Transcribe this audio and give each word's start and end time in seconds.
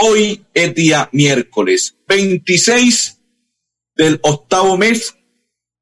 Hoy 0.00 0.44
es 0.54 0.74
día 0.76 1.08
miércoles 1.10 1.96
26 2.06 3.20
del 3.96 4.20
octavo 4.22 4.78
mes 4.78 5.16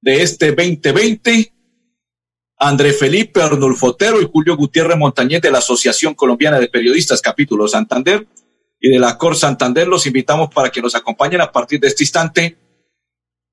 de 0.01 0.23
este 0.23 0.53
2020. 0.53 1.53
André 2.59 2.95
Felipe 2.95 3.43
Arnulfotero 3.43 4.23
y 4.23 4.29
Julio 4.33 4.57
Gutiérrez 4.57 4.97
Montañez 4.97 5.43
de 5.43 5.51
la 5.51 5.59
Asociación 5.59 6.15
Colombiana 6.15 6.59
de 6.59 6.69
Periodistas 6.69 7.21
Capítulo 7.21 7.69
Santander 7.69 8.27
y 8.81 8.89
de 8.89 8.99
la 8.99 9.19
Cor 9.19 9.37
Santander 9.37 9.87
los 9.87 10.07
invitamos 10.07 10.49
para 10.49 10.71
que 10.71 10.81
nos 10.81 10.95
acompañen 10.95 11.43
a 11.43 11.53
partir 11.53 11.79
de 11.79 11.89
este 11.89 12.05
instante 12.05 12.57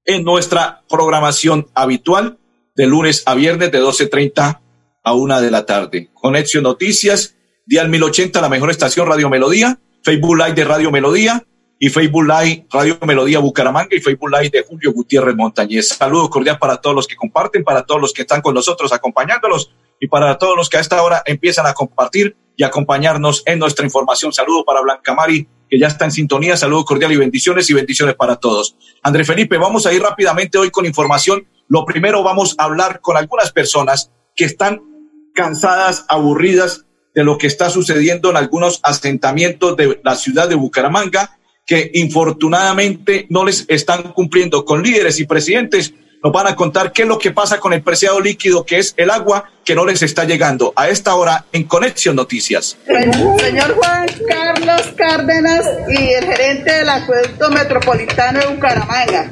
en 0.05 0.23
nuestra 0.23 0.81
programación 0.87 1.67
habitual 1.73 2.37
de 2.73 2.87
lunes 2.87 3.23
a 3.25 3.35
viernes 3.35 3.69
de 3.69 3.81
12.30 3.81 4.61
a 5.03 5.13
una 5.13 5.41
de 5.41 5.51
la 5.51 5.65
tarde. 5.65 6.09
Conexión 6.13 6.63
Noticias, 6.63 7.35
Dial 7.65 7.89
1080, 7.89 8.39
la 8.39 8.47
mejor 8.47 8.71
estación 8.71 9.09
Radio 9.09 9.29
Melodía 9.29 9.77
Facebook 10.03 10.37
Live 10.37 10.53
de 10.53 10.65
Radio 10.65 10.91
Melodía 10.91 11.43
y 11.79 11.89
Facebook 11.89 12.25
Live 12.25 12.67
Radio 12.69 12.97
Melodía 13.05 13.39
Bucaramanga 13.39 13.95
y 13.95 14.01
Facebook 14.01 14.29
Live 14.29 14.49
de 14.49 14.63
Julio 14.63 14.91
Gutiérrez 14.91 15.35
Montañez. 15.35 15.89
Saludos 15.89 16.29
cordiales 16.29 16.59
para 16.59 16.77
todos 16.77 16.95
los 16.95 17.07
que 17.07 17.15
comparten, 17.15 17.63
para 17.63 17.83
todos 17.85 18.01
los 18.01 18.11
que 18.11 18.23
están 18.23 18.41
con 18.41 18.53
nosotros 18.53 18.91
acompañándolos 18.91 19.73
y 20.01 20.07
para 20.07 20.37
todos 20.37 20.57
los 20.57 20.69
que 20.69 20.77
a 20.77 20.81
esta 20.81 21.01
hora 21.01 21.23
empiezan 21.25 21.65
a 21.67 21.73
compartir 21.73 22.35
y 22.57 22.63
acompañarnos 22.63 23.43
en 23.45 23.59
nuestra 23.59 23.85
información. 23.85 24.33
Saludos 24.33 24.63
para 24.65 24.81
Blanca 24.81 25.13
Mari, 25.13 25.47
que 25.69 25.79
ya 25.79 25.87
está 25.87 26.03
en 26.03 26.11
sintonía. 26.11 26.57
Saludos 26.57 26.83
cordiales 26.83 27.15
y 27.15 27.19
bendiciones 27.19 27.69
y 27.69 27.73
bendiciones 27.73 28.15
para 28.15 28.35
todos. 28.35 28.75
André 29.01 29.23
Felipe, 29.23 29.57
vamos 29.57 29.85
a 29.85 29.93
ir 29.93 30.01
rápidamente 30.01 30.57
hoy 30.57 30.69
con 30.69 30.85
información. 30.85 31.47
Lo 31.69 31.85
primero, 31.85 32.23
vamos 32.23 32.55
a 32.57 32.65
hablar 32.65 32.99
con 32.99 33.15
algunas 33.15 33.53
personas 33.53 34.11
que 34.35 34.43
están 34.43 34.81
cansadas, 35.33 36.05
aburridas 36.09 36.85
de 37.13 37.23
lo 37.23 37.37
que 37.37 37.47
está 37.47 37.69
sucediendo 37.69 38.29
en 38.29 38.37
algunos 38.37 38.79
asentamientos 38.83 39.77
de 39.77 39.99
la 40.03 40.15
ciudad 40.15 40.49
de 40.49 40.55
Bucaramanga, 40.55 41.37
que 41.65 41.91
infortunadamente 41.93 43.27
no 43.29 43.45
les 43.45 43.65
están 43.67 44.13
cumpliendo 44.13 44.65
con 44.65 44.83
líderes 44.83 45.19
y 45.19 45.25
presidentes. 45.25 45.93
Nos 46.23 46.31
van 46.31 46.47
a 46.47 46.55
contar 46.55 46.93
qué 46.93 47.01
es 47.01 47.07
lo 47.07 47.19
que 47.19 47.31
pasa 47.31 47.59
con 47.59 47.73
el 47.73 47.81
preciado 47.81 48.19
líquido, 48.19 48.65
que 48.65 48.79
es 48.79 48.93
el 48.95 49.09
agua, 49.09 49.51
que 49.65 49.75
no 49.75 49.85
les 49.85 50.01
está 50.01 50.23
llegando 50.23 50.71
a 50.75 50.87
esta 50.87 51.15
hora 51.15 51.45
en 51.51 51.63
Conexión 51.63 52.15
Noticias. 52.15 52.77
Señor 52.85 53.75
Juan 53.75 54.07
Carlos 54.27 54.81
Cárdenas 54.95 55.65
y 55.89 56.13
el 56.13 56.25
gerente 56.25 56.71
del 56.71 56.89
acueducto 56.89 57.49
metropolitano 57.51 58.39
de 58.39 58.47
Bucaramanga. 58.47 59.31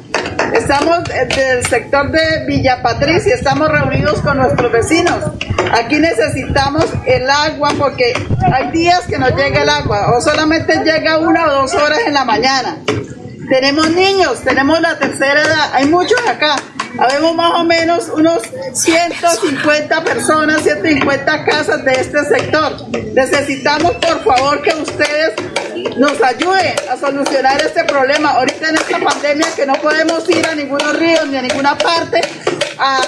Estamos 0.52 1.04
del 1.04 1.64
sector 1.66 2.10
de 2.10 2.44
Villa 2.46 2.82
Patricia, 2.82 3.34
estamos 3.34 3.68
reunidos 3.70 4.20
con 4.20 4.36
nuestros 4.36 4.70
vecinos. 4.70 5.18
Aquí 5.72 5.98
necesitamos 5.98 6.86
el 7.06 7.28
agua 7.28 7.72
porque 7.78 8.12
hay 8.52 8.70
días 8.70 9.00
que 9.08 9.18
no 9.18 9.28
llega 9.30 9.62
el 9.62 9.68
agua 9.68 10.12
o 10.14 10.20
solamente 10.20 10.84
llega 10.84 11.18
una 11.18 11.46
o 11.46 11.52
dos 11.62 11.74
horas 11.74 12.00
en 12.06 12.14
la 12.14 12.24
mañana. 12.24 12.76
Tenemos 13.52 13.90
niños, 13.90 14.40
tenemos 14.42 14.80
la 14.80 14.98
tercera 14.98 15.42
edad, 15.42 15.74
hay 15.74 15.84
muchos 15.84 16.18
acá. 16.26 16.56
Habemos 16.98 17.34
más 17.34 17.52
o 17.60 17.64
menos 17.64 18.08
unos 18.08 18.40
150 18.72 20.04
personas, 20.04 20.62
150 20.62 21.44
casas 21.44 21.84
de 21.84 21.92
este 21.92 22.24
sector. 22.24 22.88
Necesitamos, 23.12 23.92
por 23.96 24.24
favor, 24.24 24.62
que 24.62 24.70
ustedes 24.70 25.34
nos 25.98 26.18
ayuden 26.22 26.74
a 26.90 26.96
solucionar 26.96 27.60
este 27.60 27.84
problema. 27.84 28.30
Ahorita 28.30 28.70
en 28.70 28.76
esta 28.76 28.98
pandemia 28.98 29.46
que 29.54 29.66
no 29.66 29.74
podemos 29.74 30.26
ir 30.30 30.46
a 30.46 30.54
ningunos 30.54 30.98
ríos 30.98 31.28
ni 31.28 31.36
a 31.36 31.42
ninguna 31.42 31.76
parte 31.76 32.22
a 32.78 33.02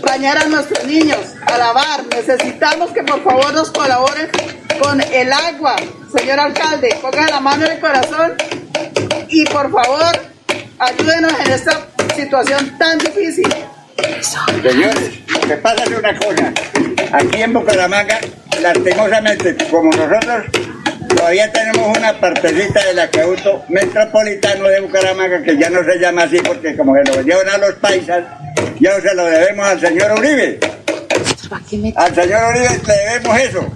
bañar 0.00 0.38
a 0.38 0.46
nuestros 0.46 0.82
niños, 0.86 1.20
a 1.44 1.58
lavar. 1.58 2.06
Necesitamos 2.06 2.90
que 2.92 3.02
por 3.02 3.22
favor 3.22 3.52
nos 3.52 3.70
colaboren 3.70 4.30
con 4.82 4.98
el 4.98 5.30
agua. 5.30 5.76
Señor 6.16 6.40
alcalde, 6.40 6.98
pongan 7.02 7.26
la 7.26 7.40
mano 7.40 7.66
en 7.66 7.72
el 7.72 7.80
corazón 7.80 8.32
y 9.30 9.44
por 9.46 9.70
favor 9.70 10.12
ayúdenos 10.78 11.32
en 11.44 11.52
esta 11.52 11.86
situación 12.14 12.78
tan 12.78 12.98
difícil. 12.98 13.48
Señores, 14.62 15.10
que 15.46 15.56
pasa 15.56 15.84
una 15.86 16.18
cosa. 16.18 16.52
Aquí 17.12 17.42
en 17.42 17.52
Bucaramanga, 17.52 18.18
lastimosamente, 18.60 19.56
como 19.70 19.90
nosotros 19.90 20.46
todavía 21.08 21.52
tenemos 21.52 21.98
una 21.98 22.18
partecita 22.18 22.84
del 22.86 22.98
acueducto 22.98 23.64
metropolitano 23.68 24.68
de 24.68 24.80
Bucaramanga 24.80 25.42
que 25.42 25.58
ya 25.58 25.68
no 25.68 25.84
se 25.84 25.98
llama 25.98 26.22
así 26.22 26.38
porque 26.38 26.76
como 26.76 26.94
que 26.94 27.02
lo 27.10 27.20
llevan 27.22 27.48
a 27.48 27.58
los 27.58 27.74
paisas, 27.74 28.24
ya 28.78 29.00
se 29.00 29.14
lo 29.14 29.24
debemos 29.26 29.66
al 29.66 29.80
señor 29.80 30.18
Uribe. 30.18 30.60
Al 31.96 32.14
señor 32.14 32.40
Uribe 32.50 32.80
le 32.86 32.94
debemos 32.94 33.38
eso. 33.38 33.66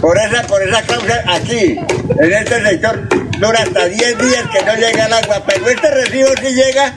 Por 0.00 0.16
esa, 0.18 0.42
por 0.46 0.62
esa 0.62 0.82
causa 0.82 1.24
aquí, 1.26 1.78
en 2.20 2.32
este 2.32 2.62
sector, 2.62 3.27
dura 3.38 3.62
hasta 3.62 3.86
10 3.86 4.18
días 4.18 4.44
que 4.52 4.62
no 4.64 4.74
llega 4.74 5.06
el 5.06 5.12
agua, 5.12 5.42
pero 5.46 5.68
este 5.68 5.90
recibo 5.90 6.28
sí 6.40 6.54
llega 6.54 6.94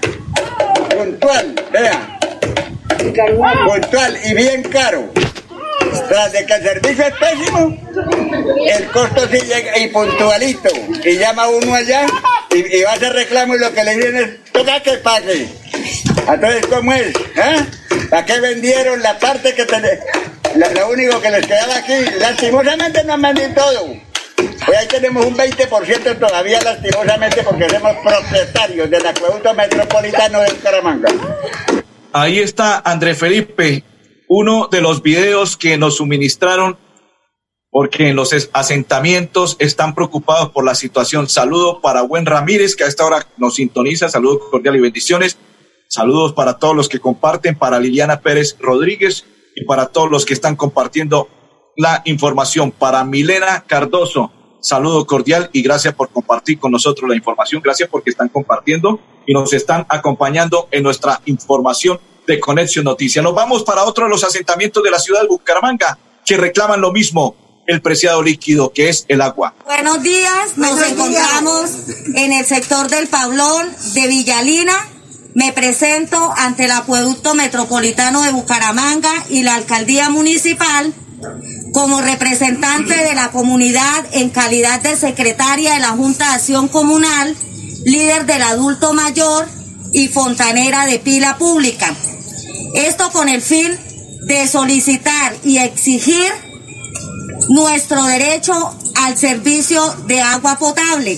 puntual, 0.95 1.55
vea. 1.71 2.19
Puntual 3.65 4.17
y 4.23 4.33
bien 4.33 4.63
caro. 4.63 5.11
Tras 6.07 6.31
de 6.31 6.45
que 6.45 6.53
el 6.53 6.63
servicio 6.63 7.05
es 7.05 7.13
pésimo, 7.15 7.77
el 8.67 8.85
costo 8.91 9.27
sí 9.29 9.39
llega 9.41 9.77
y 9.77 9.87
puntualito. 9.87 10.69
Y 11.03 11.17
llama 11.17 11.47
uno 11.47 11.75
allá 11.75 12.05
y, 12.51 12.83
va 12.83 12.91
a 12.91 12.93
hacer 12.93 13.13
reclamo 13.13 13.55
y 13.55 13.59
lo 13.59 13.73
que 13.73 13.83
le 13.83 13.95
dicen 13.95 14.15
es, 14.17 14.51
toca 14.51 14.81
que 14.81 14.97
pague. 14.97 15.47
Entonces, 16.27 16.65
¿cómo 16.67 16.93
es? 16.93 17.13
¿Ah? 17.37 17.65
¿Para 18.09 18.25
qué 18.25 18.39
vendieron 18.39 19.01
la 19.01 19.17
parte 19.19 19.53
que 19.53 19.65
tenés? 19.65 19.99
Lo 20.55 20.89
único 20.89 21.19
que 21.21 21.29
les 21.29 21.45
quedaba 21.45 21.77
aquí, 21.77 21.93
lastimosamente 22.19 23.03
no 23.03 23.13
han 23.13 23.53
todo. 23.53 24.10
Hoy 24.67 24.75
ahí 24.75 24.87
tenemos 24.87 25.25
un 25.25 25.35
20% 25.35 26.19
todavía 26.19 26.61
lastimosamente 26.61 27.43
porque 27.43 27.69
somos 27.69 27.95
propietarios 28.03 28.89
del 28.89 29.05
acueducto 29.05 29.53
metropolitano 29.53 30.39
de 30.41 30.53
Bucaramanga. 30.53 31.09
Ahí 32.13 32.39
está 32.39 32.81
André 32.85 33.15
Felipe, 33.15 33.83
uno 34.27 34.67
de 34.67 34.81
los 34.81 35.01
videos 35.01 35.57
que 35.57 35.77
nos 35.77 35.97
suministraron 35.97 36.77
porque 37.71 38.09
en 38.09 38.17
los 38.17 38.35
asentamientos 38.51 39.55
están 39.59 39.95
preocupados 39.95 40.49
por 40.51 40.65
la 40.65 40.75
situación. 40.75 41.29
Saludo 41.29 41.79
para 41.79 42.01
Buen 42.01 42.25
Ramírez, 42.25 42.75
que 42.75 42.83
a 42.83 42.87
esta 42.87 43.05
hora 43.05 43.25
nos 43.37 43.55
sintoniza. 43.55 44.09
Saludos 44.09 44.49
cordiales 44.51 44.79
y 44.79 44.83
bendiciones. 44.83 45.37
Saludos 45.87 46.33
para 46.33 46.59
todos 46.59 46.75
los 46.75 46.89
que 46.89 46.99
comparten, 46.99 47.57
para 47.57 47.79
Liliana 47.79 48.19
Pérez 48.19 48.57
Rodríguez 48.59 49.25
y 49.55 49.63
para 49.65 49.87
todos 49.87 50.11
los 50.11 50.25
que 50.25 50.33
están 50.33 50.57
compartiendo 50.57 51.29
la 51.77 52.01
información. 52.05 52.71
Para 52.71 53.05
Milena 53.05 53.63
Cardoso, 53.65 54.31
saludo 54.61 55.05
cordial 55.05 55.49
y 55.51 55.61
gracias 55.61 55.93
por 55.93 56.09
compartir 56.09 56.59
con 56.59 56.71
nosotros 56.71 57.09
la 57.09 57.15
información. 57.15 57.61
Gracias 57.61 57.89
porque 57.89 58.11
están 58.11 58.29
compartiendo 58.29 59.01
y 59.25 59.33
nos 59.33 59.51
están 59.53 59.85
acompañando 59.89 60.67
en 60.71 60.83
nuestra 60.83 61.21
información 61.25 61.99
de 62.25 62.39
Conexión 62.39 62.85
Noticias. 62.85 63.23
Nos 63.23 63.35
vamos 63.35 63.63
para 63.63 63.83
otro 63.83 64.05
de 64.05 64.11
los 64.11 64.23
asentamientos 64.23 64.83
de 64.83 64.91
la 64.91 64.99
ciudad 64.99 65.21
de 65.21 65.27
Bucaramanga 65.27 65.97
que 66.25 66.37
reclaman 66.37 66.79
lo 66.79 66.91
mismo, 66.91 67.35
el 67.65 67.81
preciado 67.81 68.21
líquido 68.21 68.71
que 68.71 68.89
es 68.89 69.05
el 69.07 69.21
agua. 69.21 69.53
Buenos 69.65 70.01
días, 70.03 70.57
nos 70.57 70.81
encontramos 70.81 71.71
en 72.15 72.31
el 72.31 72.45
sector 72.45 72.89
del 72.89 73.07
Pablón 73.07 73.67
de 73.93 74.07
Villalina. 74.07 74.73
Me 75.33 75.53
presento 75.53 76.33
ante 76.37 76.65
el 76.65 76.71
Acueducto 76.71 77.33
Metropolitano 77.35 78.21
de 78.21 78.31
Bucaramanga 78.31 79.11
y 79.29 79.43
la 79.43 79.55
Alcaldía 79.55 80.09
Municipal 80.09 80.93
como 81.71 82.01
representante 82.01 82.95
de 82.95 83.15
la 83.15 83.31
comunidad 83.31 84.05
en 84.11 84.29
calidad 84.29 84.81
de 84.81 84.95
secretaria 84.95 85.73
de 85.73 85.79
la 85.79 85.89
Junta 85.89 86.29
de 86.29 86.35
Acción 86.35 86.67
Comunal, 86.67 87.35
líder 87.85 88.25
del 88.25 88.41
adulto 88.41 88.93
mayor 88.93 89.47
y 89.93 90.07
fontanera 90.07 90.85
de 90.85 90.99
pila 90.99 91.37
pública. 91.37 91.93
Esto 92.73 93.11
con 93.11 93.29
el 93.29 93.41
fin 93.41 93.71
de 94.27 94.47
solicitar 94.47 95.35
y 95.43 95.57
exigir 95.57 96.31
nuestro 97.49 98.03
derecho 98.05 98.53
al 98.95 99.17
servicio 99.17 99.81
de 100.07 100.21
agua 100.21 100.57
potable. 100.59 101.17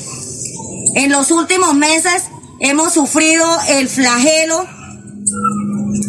En 0.95 1.11
los 1.11 1.31
últimos 1.31 1.73
meses 1.73 2.23
hemos 2.59 2.93
sufrido 2.93 3.45
el 3.69 3.89
flagelo 3.89 4.65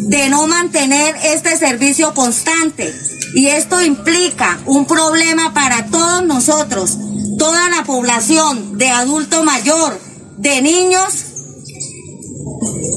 de 0.07 0.29
no 0.29 0.47
mantener 0.47 1.15
este 1.23 1.57
servicio 1.57 2.13
constante 2.13 2.93
y 3.35 3.47
esto 3.47 3.81
implica 3.81 4.57
un 4.65 4.85
problema 4.85 5.53
para 5.53 5.87
todos 5.87 6.23
nosotros, 6.23 6.97
toda 7.37 7.69
la 7.69 7.83
población 7.83 8.77
de 8.77 8.89
adulto 8.89 9.43
mayor, 9.43 9.99
de 10.37 10.61
niños, 10.61 11.13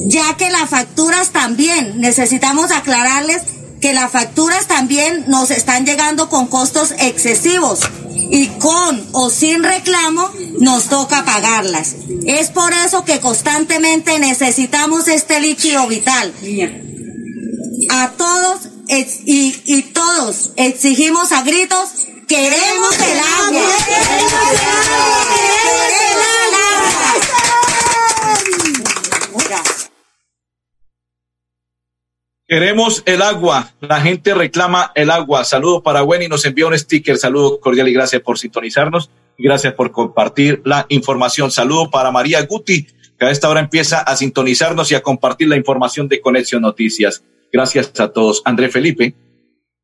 ya 0.07 0.37
que 0.37 0.49
las 0.49 0.69
facturas 0.69 1.31
también, 1.31 1.99
necesitamos 1.99 2.71
aclararles 2.71 3.41
que 3.81 3.93
las 3.93 4.11
facturas 4.11 4.67
también 4.67 5.25
nos 5.27 5.51
están 5.51 5.85
llegando 5.85 6.29
con 6.29 6.47
costos 6.47 6.93
excesivos 6.99 7.81
y 8.15 8.47
con 8.47 9.07
o 9.11 9.29
sin 9.29 9.61
reclamo 9.61 10.29
nos 10.61 10.85
toca 10.85 11.25
pagarlas. 11.25 11.95
Es 12.25 12.49
por 12.49 12.71
eso 12.71 13.03
que 13.03 13.19
constantemente 13.19 14.19
necesitamos 14.19 15.09
este 15.09 15.41
líquido 15.41 15.85
vital. 15.87 16.33
A 17.91 18.11
todos 18.11 18.68
y, 18.89 19.61
y 19.65 19.81
todos 19.93 20.51
exigimos 20.55 21.31
a 21.31 21.43
gritos, 21.43 22.07
queremos 22.27 22.99
el 22.99 23.19
agua. 23.19 23.61
Queremos 23.85 24.33
el 24.51 24.57
agua. 24.57 25.29
Queremos 32.49 33.03
el 33.05 33.21
agua. 33.21 33.71
La 33.79 34.01
gente 34.01 34.33
reclama 34.33 34.91
el 34.95 35.11
agua. 35.11 35.45
Saludos 35.45 35.83
para 35.83 36.01
Wendy. 36.01 36.27
Nos 36.27 36.43
envía 36.45 36.65
un 36.65 36.75
sticker. 36.75 37.15
Saludos 37.15 37.59
cordial 37.61 37.87
y 37.87 37.93
gracias 37.93 38.23
por 38.23 38.39
sintonizarnos. 38.39 39.11
Gracias 39.37 39.75
por 39.75 39.91
compartir 39.91 40.59
la 40.65 40.87
información. 40.89 41.51
Saludos 41.51 41.89
para 41.91 42.09
María 42.09 42.41
Guti, 42.41 42.87
que 43.19 43.25
a 43.25 43.29
esta 43.29 43.49
hora 43.49 43.59
empieza 43.59 43.99
a 43.99 44.15
sintonizarnos 44.15 44.91
y 44.91 44.95
a 44.95 45.03
compartir 45.03 45.47
la 45.47 45.57
información 45.57 46.07
de 46.07 46.21
Conexión 46.21 46.63
Noticias. 46.63 47.23
Gracias 47.51 47.91
a 47.99 48.11
todos. 48.11 48.41
André 48.45 48.69
Felipe. 48.69 49.15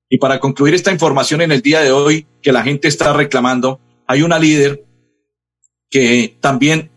Y 0.09 0.17
para 0.17 0.39
concluir 0.39 0.73
esta 0.73 0.91
información 0.91 1.41
en 1.41 1.51
el 1.51 1.61
día 1.61 1.81
de 1.81 1.91
hoy 1.91 2.27
que 2.41 2.51
la 2.51 2.63
gente 2.63 2.87
está 2.87 3.13
reclamando, 3.13 3.79
hay 4.07 4.21
una 4.21 4.39
líder 4.39 4.85
que 5.89 6.37
también 6.41 6.91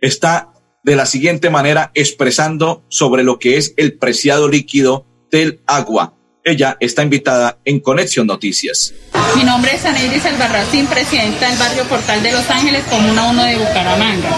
está 0.00 0.52
de 0.82 0.96
la 0.96 1.06
siguiente 1.06 1.50
manera 1.50 1.90
expresando 1.94 2.84
sobre 2.88 3.22
lo 3.22 3.38
que 3.38 3.56
es 3.56 3.74
el 3.76 3.98
preciado 3.98 4.48
líquido 4.48 5.06
del 5.30 5.60
agua. 5.66 6.14
Ella 6.46 6.76
está 6.78 7.02
invitada 7.02 7.58
en 7.64 7.80
Conexión 7.80 8.26
Noticias. 8.26 8.92
Mi 9.34 9.44
nombre 9.44 9.74
es 9.74 9.84
Aneiris 9.86 10.26
Albarracín, 10.26 10.86
presidenta 10.86 11.48
del 11.48 11.58
barrio 11.58 11.84
Portal 11.84 12.22
de 12.22 12.32
Los 12.32 12.48
Ángeles, 12.50 12.84
Comuna 12.84 13.30
1 13.30 13.44
de 13.44 13.56
Bucaramanga. 13.56 14.28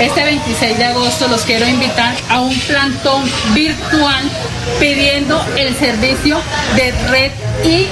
Este 0.00 0.24
26 0.24 0.76
de 0.76 0.84
agosto 0.84 1.28
los 1.28 1.42
quiero 1.42 1.68
invitar 1.68 2.16
a 2.28 2.40
un 2.40 2.58
plantón 2.60 3.22
virtual 3.54 4.28
pidiendo 4.78 5.40
el 5.56 5.74
servicio 5.76 6.40
de 6.76 6.92
red 7.08 7.32
y 7.64 7.88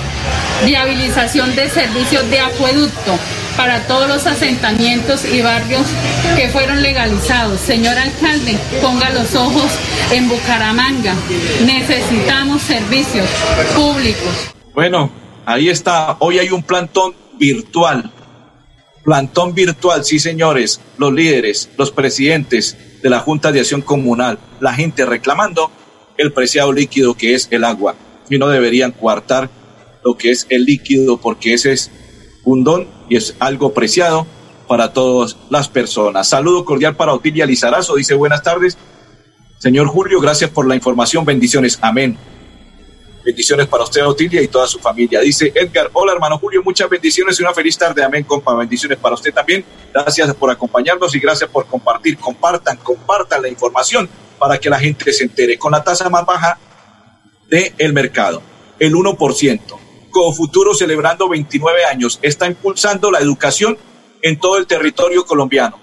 viabilización 0.65 1.55
de 1.55 1.69
servicios 1.69 2.29
de 2.31 2.41
acueducto 2.41 3.19
para 3.57 3.87
todos 3.87 4.09
los 4.09 4.27
asentamientos 4.27 5.25
y 5.25 5.43
barrios 5.43 5.87
que 6.37 6.49
fueron 6.49 6.83
legalizados. 6.83 7.61
Señor 7.61 7.97
alcalde, 7.99 8.57
ponga 8.81 9.11
los 9.11 9.35
ojos 9.35 9.71
en 10.13 10.29
Bucaramanga. 10.29 11.15
Necesitamos 11.65 12.63
servicios 12.63 13.27
públicos. 13.75 14.55
Bueno, 14.75 15.11
ahí 15.45 15.69
está. 15.69 16.17
Hoy 16.21 16.39
hay 16.39 16.51
un 16.51 16.63
plantón 16.63 17.15
virtual. 17.39 18.11
Plantón 19.03 19.55
virtual, 19.55 20.05
sí 20.05 20.19
señores, 20.19 20.81
los 20.99 21.13
líderes, 21.13 21.71
los 21.77 21.91
presidentes 21.91 22.77
de 23.03 23.11
la 23.11 23.19
Junta 23.21 23.51
de 23.51 23.61
Acción 23.61 23.81
Comunal, 23.81 24.39
la 24.61 24.75
gente 24.75 25.07
reclamando 25.07 25.71
el 26.21 26.33
preciado 26.33 26.73
líquido 26.73 27.15
que 27.15 27.35
es 27.35 27.49
el 27.51 27.65
agua. 27.65 27.95
Y 28.29 28.39
no 28.39 28.49
deberían 28.49 28.93
coartar 28.93 29.51
lo 30.05 30.17
que 30.17 30.31
es 30.31 30.47
el 30.49 30.65
líquido 30.65 31.19
porque 31.19 31.55
ese 31.55 31.73
es 31.73 31.91
un 32.45 32.65
don 32.65 32.87
y 33.09 33.17
es 33.17 33.35
algo 33.39 33.73
preciado 33.73 34.27
para 34.69 34.93
todas 34.93 35.37
las 35.51 35.69
personas. 35.69 36.29
Saludo 36.29 36.65
cordial 36.65 36.95
para 36.95 37.13
Otilia 37.13 37.47
Lizarazo, 37.47 37.97
dice 37.97 38.15
buenas 38.15 38.43
tardes. 38.43 38.79
Señor 39.59 39.89
Julio, 39.89 40.21
gracias 40.21 40.51
por 40.51 40.67
la 40.67 40.75
información, 40.75 41.25
bendiciones, 41.25 41.79
amén. 41.83 42.17
Bendiciones 43.25 43.67
para 43.67 43.85
usted, 43.85 44.07
Otilia, 44.07 44.41
y 44.41 44.49
toda 44.49 44.67
su 44.67 44.79
familia. 44.79 45.21
Dice 45.21 45.53
Edgar, 45.55 45.91
hola 45.93 46.13
hermano 46.13 46.39
Julio, 46.39 46.63
muchas 46.65 46.89
bendiciones 46.89 47.39
y 47.39 47.43
una 47.43 47.53
feliz 47.53 47.77
tarde, 47.77 48.03
amén, 48.03 48.25
compa. 48.25 48.55
Bendiciones 48.55 48.99
para 48.99 49.15
usted 49.15 49.33
también. 49.33 49.65
Gracias 49.93 50.35
por 50.35 50.51
acompañarnos 50.51 51.15
y 51.15 51.21
gracias 51.21 51.51
por 51.51 51.67
compartir. 51.67 52.17
Compartan, 52.17 52.79
compartan 52.79 53.43
la 53.43 53.49
información 53.49 54.09
para 54.39 54.57
que 54.59 54.71
la 54.71 54.79
gente 54.79 55.13
se 55.13 55.25
entere. 55.25 55.59
Con 55.59 55.73
la 55.73 55.85
tasa 55.85 56.09
más 56.09 56.25
baja 56.25 56.59
del 57.49 57.75
el 57.77 57.93
mercado, 57.93 58.43
el 58.79 58.95
1%. 58.95 59.61
Futuro 60.35 60.75
celebrando 60.75 61.29
29 61.29 61.85
años, 61.85 62.19
está 62.23 62.47
impulsando 62.47 63.11
la 63.11 63.21
educación 63.21 63.79
en 64.23 64.41
todo 64.41 64.57
el 64.57 64.67
territorio 64.67 65.25
colombiano, 65.25 65.79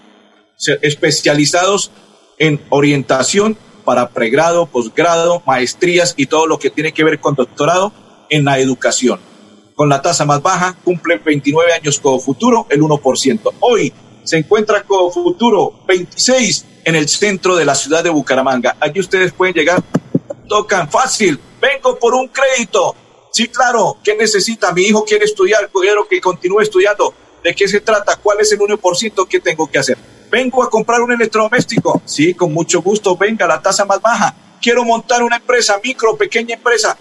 especializados 0.81 1.91
en 2.37 2.59
orientación 2.69 3.57
para 3.87 4.09
pregrado, 4.09 4.65
posgrado, 4.65 5.41
maestrías 5.45 6.13
y 6.17 6.25
todo 6.25 6.45
lo 6.45 6.59
que 6.59 6.69
tiene 6.69 6.91
que 6.91 7.05
ver 7.05 7.21
con 7.21 7.35
doctorado 7.35 7.93
en 8.29 8.43
la 8.43 8.59
educación. 8.59 9.17
Con 9.75 9.87
la 9.87 10.01
tasa 10.01 10.25
más 10.25 10.41
baja, 10.41 10.75
cumple 10.83 11.19
29 11.23 11.71
años 11.71 12.01
Futuro, 12.01 12.67
el 12.69 12.81
1%. 12.81 13.53
Hoy 13.61 13.93
se 14.25 14.39
encuentra 14.39 14.83
Futuro 14.83 15.85
26 15.87 16.65
en 16.83 16.95
el 16.95 17.07
centro 17.07 17.55
de 17.55 17.63
la 17.63 17.75
ciudad 17.75 18.03
de 18.03 18.09
Bucaramanga. 18.09 18.75
Allí 18.81 18.99
ustedes 18.99 19.31
pueden 19.31 19.55
llegar, 19.55 19.81
tocan 20.49 20.91
fácil, 20.91 21.39
vengo 21.61 21.97
por 21.97 22.13
un 22.13 22.27
crédito, 22.27 22.93
Sí, 23.31 23.47
claro, 23.49 23.97
¿qué 24.03 24.15
necesita? 24.15 24.73
Mi 24.73 24.81
hijo 24.81 25.05
quiere 25.05 25.23
estudiar, 25.23 25.69
quiero 25.71 26.07
que 26.07 26.19
continúe 26.19 26.59
estudiando. 26.61 27.13
¿De 27.41 27.53
qué 27.53 27.67
se 27.67 27.79
trata? 27.79 28.15
¿Cuál 28.15 28.41
es 28.41 28.51
el 28.51 28.59
1% 28.59 29.27
que 29.27 29.39
tengo 29.39 29.69
que 29.69 29.77
hacer? 29.77 29.97
Vengo 30.29 30.63
a 30.63 30.69
comprar 30.69 31.01
un 31.01 31.11
electrodoméstico. 31.11 32.01
Sí, 32.05 32.33
con 32.33 32.53
mucho 32.53 32.81
gusto, 32.81 33.15
venga, 33.15 33.47
la 33.47 33.61
tasa 33.61 33.85
más 33.85 34.01
baja. 34.01 34.35
Quiero 34.61 34.83
montar 34.83 35.23
una 35.23 35.37
empresa, 35.37 35.79
micro, 35.83 36.17
pequeña 36.17 36.55
empresa. 36.55 36.97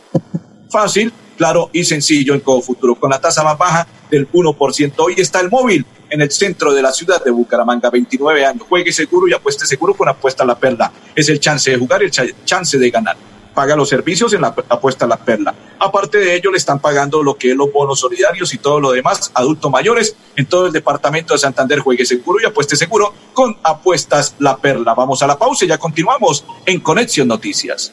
Fácil, 0.71 1.13
claro 1.37 1.71
y 1.73 1.85
sencillo 1.85 2.35
en 2.35 2.41
Codo 2.41 2.63
Futuro, 2.63 2.95
con 2.95 3.11
la 3.11 3.21
tasa 3.21 3.43
más 3.43 3.59
baja 3.59 3.87
del 4.11 4.31
1%. 4.31 4.93
Hoy 4.99 5.15
está 5.17 5.41
el 5.41 5.51
móvil 5.51 5.85
en 6.09 6.21
el 6.21 6.31
centro 6.31 6.73
de 6.73 6.83
la 6.83 6.93
ciudad 6.93 7.23
de 7.25 7.31
Bucaramanga, 7.31 7.91
29 7.91 8.47
años. 8.47 8.63
Juegue 8.69 8.93
seguro 8.93 9.27
y 9.29 9.33
apueste 9.33 9.67
seguro 9.67 9.95
con 9.95 10.09
apuesta 10.09 10.45
a 10.45 10.47
la 10.47 10.57
perla. 10.57 10.93
Es 11.15 11.29
el 11.29 11.41
chance 11.41 11.71
de 11.71 11.77
jugar, 11.77 12.03
el 12.03 12.11
chance 12.11 12.79
de 12.79 12.91
ganar 12.91 13.17
paga 13.57 13.75
los 13.75 13.89
servicios 13.89 14.35
en 14.35 14.43
la 14.43 14.49
apuesta 14.69 15.07
la 15.07 15.17
perla. 15.17 15.55
Aparte 15.81 16.19
de 16.19 16.37
ello, 16.37 16.51
le 16.53 16.59
están 16.59 16.79
pagando 16.79 17.23
lo 17.23 17.37
que 17.37 17.53
es 17.53 17.57
los 17.57 17.73
bonos 17.73 17.99
solidarios 17.99 18.53
y 18.53 18.59
todo 18.59 18.79
lo 18.79 18.93
demás, 18.93 19.33
adultos 19.35 19.71
mayores, 19.71 20.15
en 20.37 20.45
todo 20.45 20.67
el 20.67 20.73
departamento 20.73 21.33
de 21.33 21.39
Santander, 21.39 21.81
juegue 21.81 22.05
seguro 22.05 22.39
y 22.43 22.47
apueste 22.47 22.77
seguro 22.77 23.15
con 23.33 23.57
apuestas 23.63 24.37
la 24.39 24.59
perla. 24.59 24.93
Vamos 24.95 25.23
a 25.23 25.27
la 25.27 25.39
pausa 25.39 25.65
y 25.65 25.69
ya 25.69 25.79
continuamos 25.79 26.45
en 26.67 26.81
Conexión 26.81 27.29
Noticias. 27.29 27.93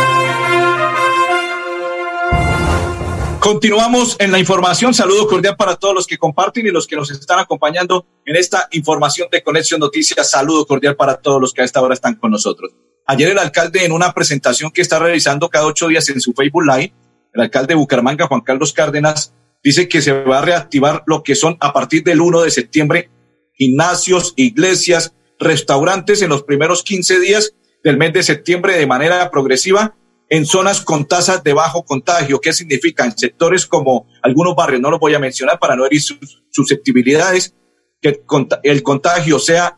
Continuamos 3.41 4.17
en 4.19 4.31
la 4.31 4.37
información. 4.37 4.93
Saludo 4.93 5.27
cordial 5.27 5.55
para 5.55 5.75
todos 5.75 5.95
los 5.95 6.05
que 6.05 6.19
comparten 6.19 6.67
y 6.67 6.69
los 6.69 6.85
que 6.85 6.95
nos 6.95 7.09
están 7.09 7.39
acompañando 7.39 8.05
en 8.23 8.35
esta 8.35 8.67
información 8.69 9.29
de 9.31 9.41
Conexión 9.41 9.79
Noticias. 9.79 10.29
Saludo 10.29 10.67
cordial 10.67 10.95
para 10.95 11.15
todos 11.15 11.41
los 11.41 11.51
que 11.51 11.63
a 11.63 11.65
esta 11.65 11.81
hora 11.81 11.95
están 11.95 12.13
con 12.17 12.29
nosotros. 12.29 12.71
Ayer 13.07 13.29
el 13.31 13.39
alcalde 13.39 13.83
en 13.83 13.93
una 13.93 14.13
presentación 14.13 14.69
que 14.69 14.83
está 14.83 14.99
realizando 14.99 15.49
cada 15.49 15.65
ocho 15.65 15.87
días 15.87 16.07
en 16.09 16.21
su 16.21 16.33
Facebook 16.33 16.63
Live, 16.67 16.93
el 17.33 17.41
alcalde 17.41 17.69
de 17.69 17.79
Bucaramanga, 17.79 18.27
Juan 18.27 18.41
Carlos 18.41 18.73
Cárdenas, 18.73 19.33
dice 19.63 19.89
que 19.89 20.03
se 20.03 20.11
va 20.11 20.37
a 20.37 20.43
reactivar 20.43 21.01
lo 21.07 21.23
que 21.23 21.33
son 21.33 21.57
a 21.61 21.73
partir 21.73 22.03
del 22.03 22.21
1 22.21 22.43
de 22.43 22.51
septiembre 22.51 23.09
gimnasios, 23.53 24.35
iglesias, 24.35 25.15
restaurantes 25.39 26.21
en 26.21 26.29
los 26.29 26.43
primeros 26.43 26.83
15 26.83 27.19
días 27.19 27.55
del 27.83 27.97
mes 27.97 28.13
de 28.13 28.21
septiembre 28.21 28.77
de 28.77 28.85
manera 28.85 29.31
progresiva 29.31 29.95
en 30.31 30.45
zonas 30.45 30.79
con 30.79 31.05
tasas 31.05 31.43
de 31.43 31.51
bajo 31.51 31.83
contagio. 31.83 32.39
¿Qué 32.39 32.53
significa? 32.53 33.03
En 33.03 33.17
sectores 33.17 33.65
como 33.65 34.07
algunos 34.23 34.55
barrios, 34.55 34.79
no 34.79 34.89
los 34.89 34.99
voy 34.99 35.13
a 35.13 35.19
mencionar 35.19 35.59
para 35.59 35.75
no 35.75 35.85
herir 35.85 36.01
sus 36.01 36.41
susceptibilidades, 36.49 37.53
que 38.01 38.23
el 38.63 38.81
contagio 38.81 39.39
sea 39.39 39.77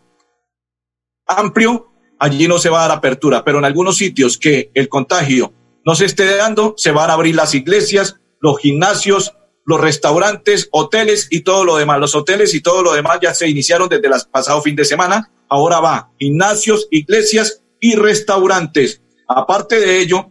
amplio, 1.26 1.92
allí 2.20 2.48
no 2.48 2.60
se 2.60 2.70
va 2.70 2.86
a 2.86 2.88
dar 2.88 2.98
apertura, 3.00 3.44
pero 3.44 3.58
en 3.58 3.66
algunos 3.66 3.98
sitios 3.98 4.38
que 4.38 4.70
el 4.76 4.90
contagio 4.90 5.52
no 5.84 5.96
se 5.96 6.06
esté 6.06 6.36
dando, 6.36 6.76
se 6.78 6.92
van 6.92 7.10
a 7.10 7.14
abrir 7.14 7.34
las 7.34 7.56
iglesias, 7.56 8.18
los 8.40 8.60
gimnasios, 8.60 9.34
los 9.66 9.82
restaurantes, 9.82 10.70
hoteles 10.72 11.30
y 11.32 11.42
todo 11.42 11.66
lo 11.66 11.78
demás. 11.78 12.00
Los 12.00 12.14
hoteles 12.14 12.54
y 12.54 12.62
todo 12.62 12.84
lo 12.84 12.94
demás 12.94 13.18
ya 13.24 13.34
se 13.34 13.50
iniciaron 13.50 13.90
desde 13.90 14.08
el 14.08 14.14
pasado 14.32 14.62
fin 14.62 14.76
de 14.76 14.86
semana. 14.86 15.32
Ahora 15.50 15.80
va 15.80 16.12
gimnasios, 16.20 16.88
iglesias 16.92 17.64
y 17.80 17.96
restaurantes. 17.96 19.02
Aparte 19.28 19.80
de 19.80 20.00
ello, 20.00 20.30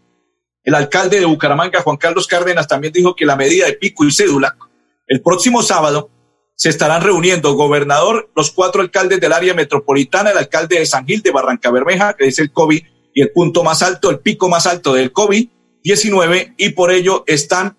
el 0.65 0.75
alcalde 0.75 1.21
de 1.21 1.27
Bucaramanga, 1.27 1.83
Juan 1.83 1.97
Carlos 1.97 2.27
Cárdenas, 2.27 2.69
también 2.69 2.93
dijo 2.93 3.17
que 3.17 3.27
la 3.27 3.37
medida 3.37 3.67
de 3.67 3.75
pico 3.75 4.05
y 4.05 4.13
cédula, 4.13 4.57
el 5.07 5.21
próximo 5.21 5.63
sábado, 5.63 6.11
se 6.55 6.69
estarán 6.69 7.03
reuniendo 7.03 7.55
gobernador, 7.55 8.31
los 8.37 8.53
cuatro 8.53 8.83
alcaldes 8.83 9.21
del 9.21 9.33
área 9.33 9.55
metropolitana, 9.55 10.31
el 10.31 10.39
alcalde 10.39 10.79
de 10.79 10.87
San 10.87 11.07
Gil 11.07 11.23
de 11.23 11.33
Barranca 11.33 11.71
Bermeja, 11.71 12.15
que 12.15 12.27
es 12.27 12.39
el 12.39 12.53
COVID 12.53 12.83
y 13.15 13.21
el 13.21 13.33
punto 13.33 13.65
más 13.65 13.83
alto, 13.83 14.11
el 14.11 14.21
pico 14.21 14.49
más 14.49 14.67
alto 14.67 14.95
del 14.95 15.13
COVID-19, 15.13 16.55
y 16.57 16.69
por 16.71 16.93
ello 16.93 17.25
están 17.27 17.77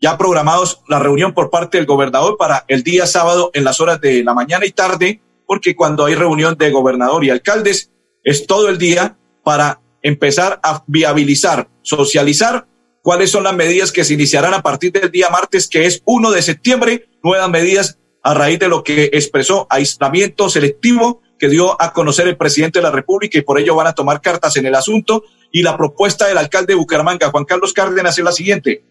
ya 0.00 0.16
programados 0.16 0.82
la 0.88 0.98
reunión 0.98 1.34
por 1.34 1.50
parte 1.50 1.78
del 1.78 1.86
gobernador 1.86 2.36
para 2.38 2.64
el 2.68 2.82
día 2.82 3.06
sábado 3.06 3.50
en 3.52 3.64
las 3.64 3.80
horas 3.80 4.00
de 4.00 4.22
la 4.24 4.32
mañana 4.32 4.64
y 4.64 4.70
tarde, 4.70 5.20
porque 5.46 5.74
cuando 5.74 6.06
hay 6.06 6.14
reunión 6.14 6.56
de 6.56 6.70
gobernador 6.70 7.24
y 7.24 7.30
alcaldes 7.30 7.90
es 8.22 8.46
todo 8.46 8.68
el 8.68 8.78
día 8.78 9.18
para 9.42 9.80
empezar 10.02 10.60
a 10.62 10.84
viabilizar, 10.86 11.68
socializar 11.82 12.66
cuáles 13.02 13.30
son 13.30 13.44
las 13.44 13.54
medidas 13.54 13.92
que 13.92 14.04
se 14.04 14.14
iniciarán 14.14 14.54
a 14.54 14.62
partir 14.62 14.92
del 14.92 15.10
día 15.10 15.28
martes, 15.30 15.68
que 15.68 15.86
es 15.86 16.02
1 16.04 16.30
de 16.30 16.42
septiembre, 16.42 17.08
nuevas 17.22 17.50
medidas 17.50 17.98
a 18.22 18.34
raíz 18.34 18.58
de 18.58 18.68
lo 18.68 18.84
que 18.84 19.10
expresó 19.12 19.66
aislamiento 19.70 20.48
selectivo 20.48 21.22
que 21.38 21.48
dio 21.48 21.80
a 21.80 21.92
conocer 21.92 22.28
el 22.28 22.36
presidente 22.36 22.78
de 22.78 22.82
la 22.82 22.90
República 22.90 23.38
y 23.38 23.42
por 23.42 23.58
ello 23.58 23.74
van 23.74 23.86
a 23.86 23.94
tomar 23.94 24.20
cartas 24.20 24.56
en 24.58 24.66
el 24.66 24.74
asunto. 24.74 25.24
Y 25.50 25.62
la 25.62 25.76
propuesta 25.76 26.28
del 26.28 26.38
alcalde 26.38 26.74
de 26.74 26.78
Bucaramanga, 26.78 27.30
Juan 27.30 27.46
Carlos 27.46 27.72
Cárdenas, 27.72 28.18
es 28.18 28.24
la 28.24 28.30
siguiente. 28.30 28.84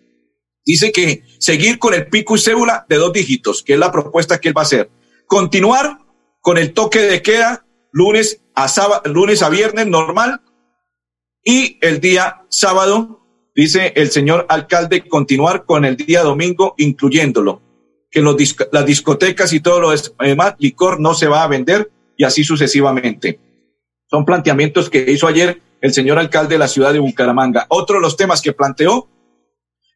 Dice 0.65 0.91
que 0.91 1.23
seguir 1.39 1.79
con 1.79 1.93
el 1.93 2.07
pico 2.07 2.35
y 2.35 2.39
cédula 2.39 2.85
de 2.89 2.97
dos 2.97 3.13
dígitos, 3.13 3.63
que 3.63 3.73
es 3.73 3.79
la 3.79 3.91
propuesta 3.91 4.39
que 4.39 4.49
él 4.49 4.57
va 4.57 4.61
a 4.61 4.65
hacer. 4.65 4.89
Continuar 5.27 5.99
con 6.41 6.57
el 6.57 6.73
toque 6.73 7.01
de 7.01 7.21
queda 7.21 7.65
lunes 7.91 8.41
a 8.55 8.67
sábado, 8.67 9.03
lunes 9.05 9.41
a 9.41 9.49
viernes 9.49 9.87
normal 9.87 10.41
y 11.49 11.79
el 11.81 11.99
día 11.99 12.43
sábado, 12.49 13.21
dice 13.55 13.91
el 13.95 14.11
señor 14.11 14.45
alcalde, 14.49 15.07
continuar 15.07 15.65
con 15.65 15.83
el 15.83 15.97
día 15.97 16.21
domingo, 16.21 16.75
incluyéndolo. 16.77 17.63
Que 18.11 18.21
los, 18.21 18.35
las 18.71 18.85
discotecas 18.85 19.51
y 19.53 19.59
todo 19.59 19.79
lo 19.79 19.89
demás, 20.19 20.53
licor 20.59 20.99
no 20.99 21.15
se 21.15 21.27
va 21.27 21.41
a 21.41 21.47
vender 21.47 21.89
y 22.15 22.23
así 22.23 22.43
sucesivamente. 22.43 23.39
Son 24.11 24.25
planteamientos 24.25 24.91
que 24.91 25.09
hizo 25.09 25.25
ayer 25.25 25.59
el 25.81 25.91
señor 25.91 26.19
alcalde 26.19 26.53
de 26.53 26.59
la 26.59 26.67
ciudad 26.67 26.93
de 26.93 26.99
Bucaramanga. 26.99 27.65
Otro 27.69 27.95
de 27.95 28.03
los 28.03 28.15
temas 28.15 28.43
que 28.43 28.53
planteó, 28.53 29.07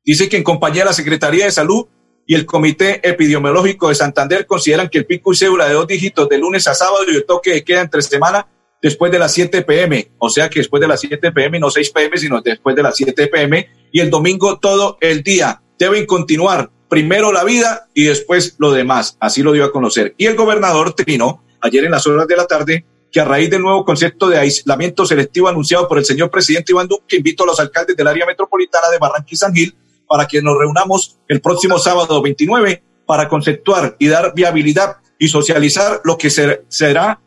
dice 0.04 0.30
que 0.30 0.38
en 0.38 0.44
compañía 0.44 0.82
de 0.82 0.90
la 0.90 0.94
Secretaría 0.94 1.46
de 1.46 1.52
Salud 1.52 1.86
y 2.26 2.34
el 2.34 2.48
Comité 2.48 3.08
Epidemiológico 3.08 3.90
de 3.90 3.96
Santander 3.96 4.48
consideran 4.48 4.90
que 4.90 4.98
el 4.98 5.06
pico 5.06 5.32
y 5.32 5.36
cédula 5.36 5.68
de 5.68 5.76
dos 5.76 5.86
dígitos 5.86 6.28
de 6.30 6.40
lunes 6.40 6.68
a 6.68 6.74
sábado 6.74 7.04
y 7.08 7.16
el 7.16 7.28
toque 7.28 7.52
de 7.52 7.64
queda 7.64 7.82
entre 7.82 8.02
semana 8.02 8.48
después 8.84 9.14
de 9.14 9.18
las 9.18 9.32
7 9.32 9.62
pm, 9.62 10.12
o 10.18 10.30
sea 10.30 10.50
que 10.50 10.60
después 10.60 10.82
de 10.82 10.88
las 10.90 11.00
7 11.00 11.32
pm, 11.32 11.58
no 11.58 11.72
6 11.72 11.90
pm, 11.92 12.18
sino 12.18 12.42
después 12.42 12.76
de 12.76 12.84
las 12.84 12.96
7 12.98 13.28
pm, 13.28 13.70
y 13.94 14.02
el 14.02 14.10
domingo 14.10 14.60
todo 14.60 14.98
el 15.00 15.24
día. 15.24 15.62
Deben 15.80 16.06
continuar 16.06 16.70
primero 16.90 17.32
la 17.32 17.46
vida 17.46 17.88
y 17.94 18.04
después 18.04 18.56
lo 18.60 18.72
demás. 18.74 19.18
Así 19.22 19.42
lo 19.42 19.54
dio 19.54 19.64
a 19.64 19.72
conocer. 19.72 20.14
Y 20.18 20.26
el 20.26 20.36
gobernador 20.36 20.94
Trino, 20.94 21.44
ayer 21.62 21.86
en 21.86 21.92
las 21.92 22.06
horas 22.06 22.28
de 22.28 22.36
la 22.36 22.46
tarde, 22.46 22.86
que 23.10 23.22
a 23.22 23.26
raíz 23.26 23.50
del 23.50 23.62
nuevo 23.62 23.86
concepto 23.86 24.28
de 24.28 24.38
aislamiento 24.38 25.06
selectivo 25.06 25.48
anunciado 25.48 25.88
por 25.88 25.98
el 25.98 26.06
señor 26.06 26.30
presidente 26.30 26.74
Iván 26.74 26.88
Duque, 26.88 27.16
invito 27.16 27.44
a 27.44 27.48
los 27.48 27.60
alcaldes 27.60 27.96
del 27.96 28.08
área 28.08 28.26
metropolitana 28.26 28.90
de 28.90 28.98
Barranquilla 28.98 29.34
y 29.34 29.38
San 29.38 29.54
Gil 29.54 29.76
para 30.08 30.28
que 30.28 30.42
nos 30.42 30.58
reunamos 30.58 31.20
el 31.30 31.40
próximo 31.40 31.80
sábado 31.80 32.22
29 32.22 32.84
para 33.06 33.30
conceptuar 33.30 33.96
y 33.98 34.08
dar 34.08 34.34
viabilidad 34.36 34.98
y 35.18 35.30
socializar 35.30 36.02
lo 36.04 36.18
que 36.18 36.30
será 36.30 37.22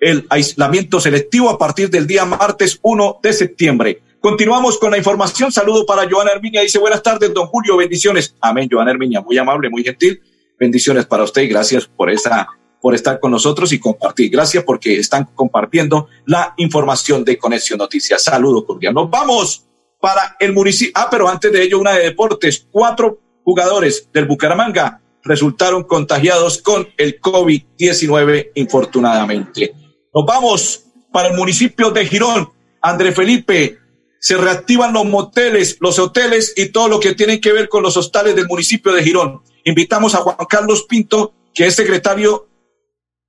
el 0.00 0.26
aislamiento 0.30 1.00
selectivo 1.00 1.50
a 1.50 1.58
partir 1.58 1.90
del 1.90 2.06
día 2.06 2.24
martes 2.24 2.78
1 2.82 3.20
de 3.22 3.32
septiembre. 3.32 4.02
Continuamos 4.20 4.78
con 4.78 4.90
la 4.90 4.98
información. 4.98 5.52
Saludo 5.52 5.86
para 5.86 6.08
Joana 6.10 6.32
Herminia. 6.32 6.62
Dice 6.62 6.78
buenas 6.78 7.02
tardes, 7.02 7.32
don 7.32 7.46
Julio. 7.46 7.76
Bendiciones. 7.76 8.34
Amén, 8.40 8.68
Joana 8.70 8.90
Herminia. 8.90 9.20
Muy 9.20 9.38
amable, 9.38 9.70
muy 9.70 9.84
gentil. 9.84 10.20
Bendiciones 10.58 11.06
para 11.06 11.22
usted 11.22 11.42
y 11.42 11.48
gracias 11.48 11.86
por 11.86 12.10
esa, 12.10 12.48
por 12.80 12.94
estar 12.94 13.20
con 13.20 13.30
nosotros 13.30 13.72
y 13.72 13.78
compartir. 13.78 14.30
Gracias 14.30 14.64
porque 14.64 14.98
están 14.98 15.28
compartiendo 15.34 16.08
la 16.26 16.54
información 16.56 17.24
de 17.24 17.38
Conexión 17.38 17.78
Noticias. 17.78 18.24
Saludo 18.24 18.66
cordial. 18.66 18.94
Vamos 18.94 19.64
para 20.00 20.36
el 20.40 20.52
municipio. 20.52 20.92
Ah, 20.96 21.08
pero 21.10 21.28
antes 21.28 21.52
de 21.52 21.62
ello, 21.62 21.78
una 21.78 21.92
de 21.92 22.04
deportes. 22.04 22.66
Cuatro 22.70 23.20
jugadores 23.44 24.08
del 24.12 24.26
Bucaramanga 24.26 25.00
resultaron 25.22 25.84
contagiados 25.84 26.60
con 26.60 26.88
el 26.96 27.20
COVID-19, 27.20 28.50
infortunadamente. 28.54 29.74
Nos 30.14 30.24
vamos 30.24 30.86
para 31.12 31.28
el 31.28 31.36
municipio 31.36 31.90
de 31.90 32.06
Girón. 32.06 32.50
André 32.80 33.12
Felipe, 33.12 33.78
se 34.20 34.36
reactivan 34.36 34.92
los 34.92 35.04
moteles, 35.04 35.76
los 35.80 35.98
hoteles 35.98 36.54
y 36.56 36.70
todo 36.70 36.88
lo 36.88 37.00
que 37.00 37.14
tiene 37.14 37.40
que 37.40 37.52
ver 37.52 37.68
con 37.68 37.82
los 37.82 37.96
hostales 37.96 38.34
del 38.34 38.46
municipio 38.46 38.92
de 38.92 39.02
Girón. 39.02 39.42
Invitamos 39.64 40.14
a 40.14 40.18
Juan 40.18 40.36
Carlos 40.48 40.86
Pinto, 40.88 41.32
que 41.54 41.66
es 41.66 41.74
secretario 41.74 42.48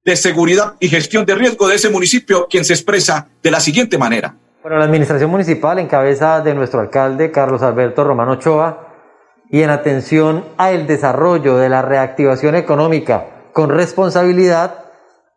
de 0.06 0.16
Seguridad 0.16 0.76
y 0.80 0.88
Gestión 0.88 1.26
de 1.26 1.36
Riesgo 1.36 1.68
de 1.68 1.76
ese 1.76 1.90
municipio, 1.90 2.48
quien 2.50 2.64
se 2.64 2.74
expresa 2.74 3.28
de 3.44 3.52
la 3.52 3.60
siguiente 3.60 3.98
manera. 3.98 4.36
Bueno, 4.62 4.78
la 4.78 4.86
administración 4.86 5.30
municipal 5.30 5.80
en 5.80 5.88
cabeza 5.88 6.42
de 6.42 6.54
nuestro 6.54 6.80
alcalde 6.80 7.32
Carlos 7.32 7.62
Alberto 7.62 8.04
Romano 8.04 8.34
Ochoa 8.34 8.88
y 9.50 9.62
en 9.62 9.70
atención 9.70 10.46
al 10.58 10.88
desarrollo 10.88 11.58
de 11.58 11.70
la 11.70 11.82
reactivación 11.82 12.56
económica 12.56 13.50
con 13.54 13.70
responsabilidad 13.70 14.79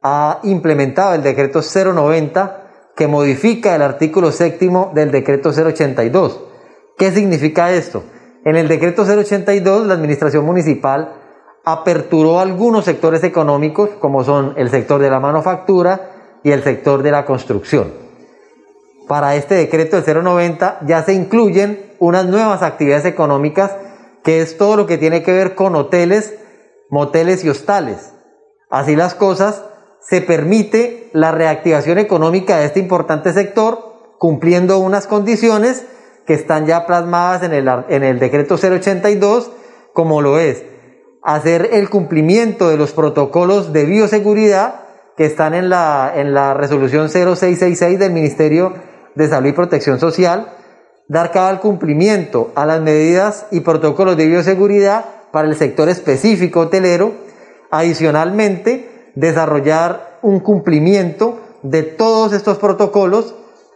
ha 0.03 0.41
implementado 0.43 1.15
el 1.15 1.23
decreto 1.23 1.61
090 1.63 2.63
que 2.97 3.07
modifica 3.07 3.75
el 3.75 3.83
artículo 3.83 4.33
séptimo 4.33 4.91
del 4.95 5.11
decreto 5.11 5.51
082. 5.51 6.41
¿Qué 6.99 7.11
significa 7.13 7.73
esto? 7.73 8.05
En 8.45 8.57
el 8.57 8.69
decreto 8.69 9.03
082 9.03 9.87
la 9.87 9.95
administración 9.95 10.45
municipal 10.45 11.15
aperturó 11.65 12.41
algunos 12.41 12.85
sectores 12.85 13.23
económicos 13.23 13.91
como 14.01 14.25
son 14.25 14.55
el 14.57 14.71
sector 14.71 15.01
de 15.01 15.11
la 15.11 15.21
manufactura 15.21 16.41
y 16.43 16.51
el 16.51 16.63
sector 16.63 17.03
de 17.03 17.13
la 17.13 17.25
construcción. 17.25 17.93
Para 19.07 19.37
este 19.37 19.55
decreto 19.55 20.01
del 20.01 20.25
090 20.25 20.81
ya 20.87 21.03
se 21.05 21.13
incluyen 21.13 21.95
unas 21.99 22.27
nuevas 22.27 22.63
actividades 22.63 23.05
económicas 23.05 23.73
que 24.25 24.41
es 24.41 24.57
todo 24.57 24.77
lo 24.77 24.87
que 24.87 24.99
tiene 24.99 25.23
que 25.23 25.33
ver 25.33 25.55
con 25.55 25.75
hoteles, 25.77 26.35
moteles 26.91 27.45
y 27.45 27.49
hostales. 27.49 28.13
Así 28.71 28.97
las 28.97 29.15
cosas, 29.15 29.65
se 30.03 30.21
permite 30.21 31.09
la 31.13 31.33
reactivación 31.33 31.99
económica 31.99 32.59
de 32.59 32.67
este 32.67 32.81
importante 32.81 33.33
sector 33.33 34.15
cumpliendo 34.19 34.79
unas 34.79 35.07
condiciones 35.07 35.85
que 36.27 36.35
están 36.35 36.67
ya 36.67 36.87
plasmadas 36.87 37.43
en 37.43 37.53
el, 37.53 37.69
en 37.89 38.05
el 38.05 38.19
decreto 38.19 38.55
082, 38.55 39.51
como 39.93 40.23
lo 40.23 40.39
es 40.39 40.65
hacer 41.23 41.71
el 41.73 41.89
cumplimiento 41.89 42.69
de 42.69 42.77
los 42.77 42.93
protocolos 42.93 43.73
de 43.73 43.85
bioseguridad 43.85 44.81
que 45.17 45.25
están 45.25 45.55
en 45.55 45.69
la, 45.69 46.13
en 46.15 46.35
la 46.35 46.55
resolución 46.55 47.09
0666 47.09 47.99
del 47.99 48.13
Ministerio 48.13 48.75
de 49.15 49.29
Salud 49.29 49.49
y 49.49 49.53
Protección 49.53 50.01
Social, 50.01 50.53
dar 51.09 51.31
cabal 51.31 51.61
cumplimiento 51.61 52.51
a 52.55 52.67
las 52.67 52.81
medidas 52.81 53.47
y 53.51 53.61
protocolos 53.61 54.17
de 54.17 54.27
bioseguridad 54.27 55.05
para 55.31 55.49
el 55.49 55.57
sector 55.57 55.89
específico 55.89 56.61
hotelero, 56.61 57.13
adicionalmente 57.71 58.92
desarrollar 59.15 60.19
un 60.23 60.41
cumplimiento 60.41 61.41
de 61.63 61.83
todos 61.83 62.33
estos 62.33 62.59
protocolos, 62.59 63.35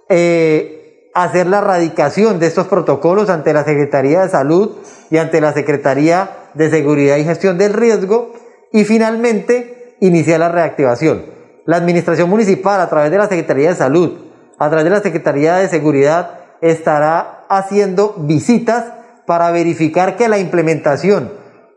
eh, 0.08 1.10
hacer 1.14 1.46
la 1.46 1.58
erradicación 1.58 2.38
de 2.38 2.46
estos 2.46 2.66
protocolos 2.66 3.30
ante 3.30 3.52
la 3.52 3.64
Secretaría 3.64 4.22
de 4.22 4.28
Salud 4.28 4.76
y 5.10 5.18
ante 5.18 5.40
la 5.40 5.52
Secretaría 5.52 6.30
de 6.54 6.70
Seguridad 6.70 7.16
y 7.16 7.24
Gestión 7.24 7.58
del 7.58 7.72
Riesgo 7.72 8.32
y 8.72 8.84
finalmente 8.84 9.96
iniciar 10.00 10.40
la 10.40 10.50
reactivación. 10.50 11.24
La 11.64 11.76
Administración 11.76 12.28
Municipal 12.28 12.80
a 12.80 12.88
través 12.88 13.10
de 13.10 13.18
la 13.18 13.28
Secretaría 13.28 13.70
de 13.70 13.76
Salud, 13.76 14.18
a 14.58 14.68
través 14.68 14.84
de 14.84 14.90
la 14.90 15.00
Secretaría 15.00 15.56
de 15.56 15.68
Seguridad, 15.68 16.40
estará 16.60 17.44
haciendo 17.48 18.14
visitas 18.18 18.92
para 19.26 19.50
verificar 19.50 20.16
que 20.16 20.28
la 20.28 20.38
implementación 20.38 21.32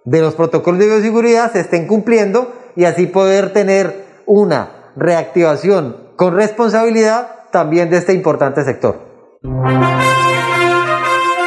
de 0.05 0.21
los 0.21 0.35
protocolos 0.35 0.79
de 0.79 0.87
bioseguridad 0.87 1.51
se 1.51 1.59
estén 1.61 1.87
cumpliendo 1.87 2.53
y 2.75 2.85
así 2.85 3.07
poder 3.07 3.53
tener 3.53 4.05
una 4.25 4.91
reactivación 4.95 6.09
con 6.15 6.35
responsabilidad 6.35 7.49
también 7.51 7.89
de 7.89 7.97
este 7.97 8.13
importante 8.13 8.63
sector. 8.63 9.09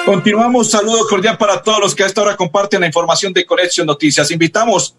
Continuamos, 0.05 0.71
saludos 0.71 1.07
cordial 1.09 1.39
para 1.39 1.63
todos 1.63 1.79
los 1.79 1.95
que 1.95 2.03
a 2.03 2.07
esta 2.07 2.23
hora 2.23 2.37
comparten 2.37 2.81
la 2.81 2.87
información 2.87 3.33
de 3.33 3.47
Conexión 3.47 3.87
Noticias. 3.87 4.31
Invitamos 4.31 4.97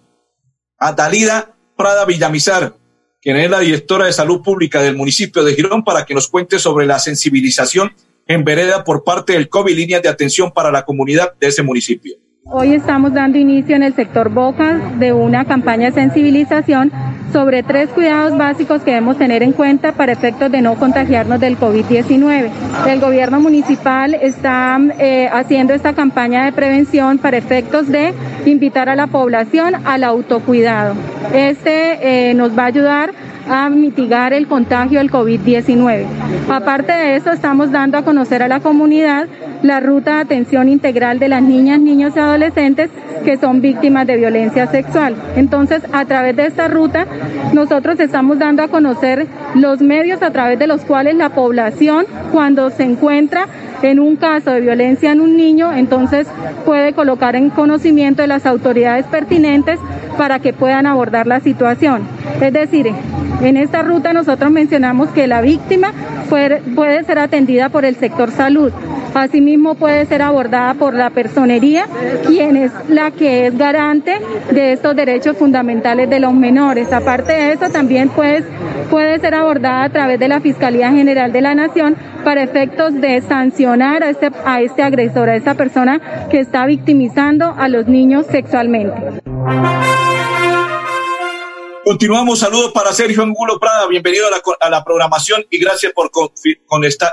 a 0.78 0.94
Dalida 0.94 1.56
Prada 1.76 2.06
Villamizar, 2.06 2.74
quien 3.22 3.36
es 3.38 3.50
la 3.50 3.60
directora 3.60 4.06
de 4.06 4.14
salud 4.14 4.42
pública 4.42 4.82
del 4.82 4.96
municipio 4.96 5.44
de 5.44 5.56
Girón, 5.56 5.84
para 5.84 6.06
que 6.06 6.14
nos 6.14 6.30
cuente 6.30 6.58
sobre 6.58 6.86
la 6.86 7.00
sensibilización 7.00 7.94
en 8.28 8.46
vereda 8.46 8.84
por 8.84 9.04
parte 9.04 9.34
del 9.34 9.50
COVID, 9.50 9.76
líneas 9.76 10.02
de 10.02 10.10
atención 10.10 10.52
para 10.52 10.72
la 10.72 10.86
comunidad 10.86 11.34
de 11.40 11.48
ese 11.48 11.64
municipio. 11.64 12.16
Hoy 12.46 12.74
estamos 12.74 13.14
dando 13.14 13.38
inicio 13.38 13.78
en 13.78 13.84
el 13.84 13.96
sector 13.96 14.28
Boca 14.30 14.78
de 15.00 15.14
una 15.14 15.46
campaña 15.46 15.88
de 15.88 15.94
sensibilización 15.94 16.92
sobre 17.32 17.64
tres 17.64 17.90
cuidados 17.90 18.38
básicos 18.38 18.82
que 18.82 18.92
debemos 18.92 19.18
tener 19.18 19.44
en 19.44 19.54
cuenta 19.54 19.94
para 19.94 20.12
efectos 20.12 20.52
de 20.52 20.62
no 20.62 20.76
contagiarnos 20.76 21.40
del 21.40 21.58
COVID-19. 21.58 22.50
El 22.88 23.00
gobierno 23.00 23.40
municipal 23.40 24.14
está 24.14 24.78
eh, 25.00 25.30
haciendo 25.32 25.74
esta 25.74 25.94
campaña 25.94 26.44
de 26.44 26.52
prevención 26.52 27.18
para 27.18 27.38
efectos 27.38 27.88
de 27.88 28.14
invitar 28.46 28.90
a 28.90 28.98
la 28.98 29.08
población 29.08 29.76
al 29.86 30.04
autocuidado. 30.04 30.96
Este 31.34 32.30
eh, 32.30 32.34
nos 32.34 32.58
va 32.58 32.64
a 32.64 32.68
ayudar 32.68 33.14
a 33.50 33.70
mitigar 33.70 34.34
el 34.34 34.48
contagio 34.48 35.00
del 35.00 35.12
COVID-19. 35.12 36.06
Aparte 36.50 36.92
de 36.92 37.16
eso, 37.16 37.32
estamos 37.32 37.72
dando 37.72 37.98
a 37.98 38.04
conocer 38.04 38.44
a 38.44 38.48
la 38.48 38.60
comunidad 38.60 39.28
la 39.62 39.80
ruta 39.80 40.16
de 40.16 40.22
atención 40.22 40.70
integral 40.70 41.20
de 41.20 41.30
las 41.30 41.42
niñas, 41.42 41.80
niños 41.80 42.14
y 42.16 42.20
adolescentes 42.20 42.90
que 43.24 43.38
son 43.38 43.62
víctimas 43.62 44.06
de 44.06 44.18
violencia 44.18 44.68
sexual. 44.68 45.16
Entonces, 45.36 45.82
a 45.94 46.06
través 46.06 46.36
de 46.36 46.48
esta 46.48 46.68
ruta, 46.68 47.08
nosotros 47.54 48.00
estamos 48.00 48.40
dando 48.40 48.64
a 48.64 48.68
conocer 48.68 49.28
los 49.56 49.82
medios 49.82 50.22
a 50.22 50.32
través 50.32 50.60
de 50.60 50.68
los 50.68 50.82
cuales 50.82 51.16
la 51.16 51.30
población, 51.30 52.06
cuando 52.32 52.70
se 52.70 52.84
encuentra 52.84 53.48
en 53.82 54.00
un 54.00 54.16
caso 54.16 54.52
de 54.52 54.62
violencia 54.62 55.12
en 55.12 55.22
un 55.22 55.36
niño, 55.36 55.74
entonces 55.74 56.28
puede 56.66 56.94
colocar 56.94 57.36
en 57.36 57.50
conocimiento 57.50 58.22
de 58.22 58.28
las 58.28 58.46
autoridades 58.46 59.06
pertinentes 59.06 59.80
para 60.18 60.40
que 60.40 60.54
puedan 60.54 60.86
abordar 60.86 61.28
la 61.28 61.40
situación. 61.40 62.04
Es 62.42 62.54
decir, 62.54 62.92
en 63.44 63.58
esta 63.58 63.82
ruta 63.82 64.14
nosotros 64.14 64.52
mencionamos 64.52 65.10
que 65.10 65.28
la 65.28 65.42
víctima 65.42 65.92
puede 66.30 67.04
ser 67.04 67.20
atendida 67.20 67.70
por 67.70 67.86
el 67.86 67.96
sector 67.96 68.32
salud. 68.32 68.72
Asimismo 69.14 69.76
puede 69.76 70.06
ser 70.08 70.24
abordada 70.24 70.74
por 70.74 70.96
la 70.96 71.12
personería, 71.12 71.86
quien 72.26 72.58
es 72.58 72.72
la 72.90 73.12
que 73.12 73.48
es 73.48 73.58
garante 73.58 74.20
de 74.52 74.74
estos 74.74 74.96
derechos 74.96 75.38
fundamentales 75.38 76.10
de 76.10 76.20
los 76.20 76.34
menores. 76.34 76.92
Aparte 76.92 77.34
de 77.34 77.54
eso, 77.54 77.70
también 77.70 78.10
puede, 78.10 78.44
puede 78.90 79.20
ser 79.20 79.36
abordada 79.36 79.84
a 79.84 79.90
través 79.90 80.20
de 80.20 80.28
la 80.28 80.42
Fiscalía 80.42 80.92
General 80.92 81.32
de 81.32 81.42
la 81.42 81.54
Nación 81.54 81.96
para 82.24 82.42
efectos 82.42 83.00
de 83.00 83.22
sancionar 83.22 84.02
a 84.04 84.10
este, 84.10 84.32
a 84.46 84.62
este 84.62 84.82
agresor, 84.82 85.30
a 85.30 85.36
esta 85.36 85.54
persona 85.54 86.02
que 86.32 86.40
está 86.40 86.66
victimizando 86.66 87.54
a 87.56 87.68
los 87.68 87.88
niños 87.88 88.26
sexualmente. 88.26 89.22
Continuamos, 91.86 92.40
saludos 92.40 92.72
para 92.72 92.94
Sergio 92.94 93.24
Angulo 93.24 93.60
Prada, 93.60 93.88
bienvenido 93.88 94.26
a 94.62 94.70
la, 94.70 94.86
programación 94.86 95.46
y 95.50 95.60
gracias 95.60 95.92
por 95.92 96.10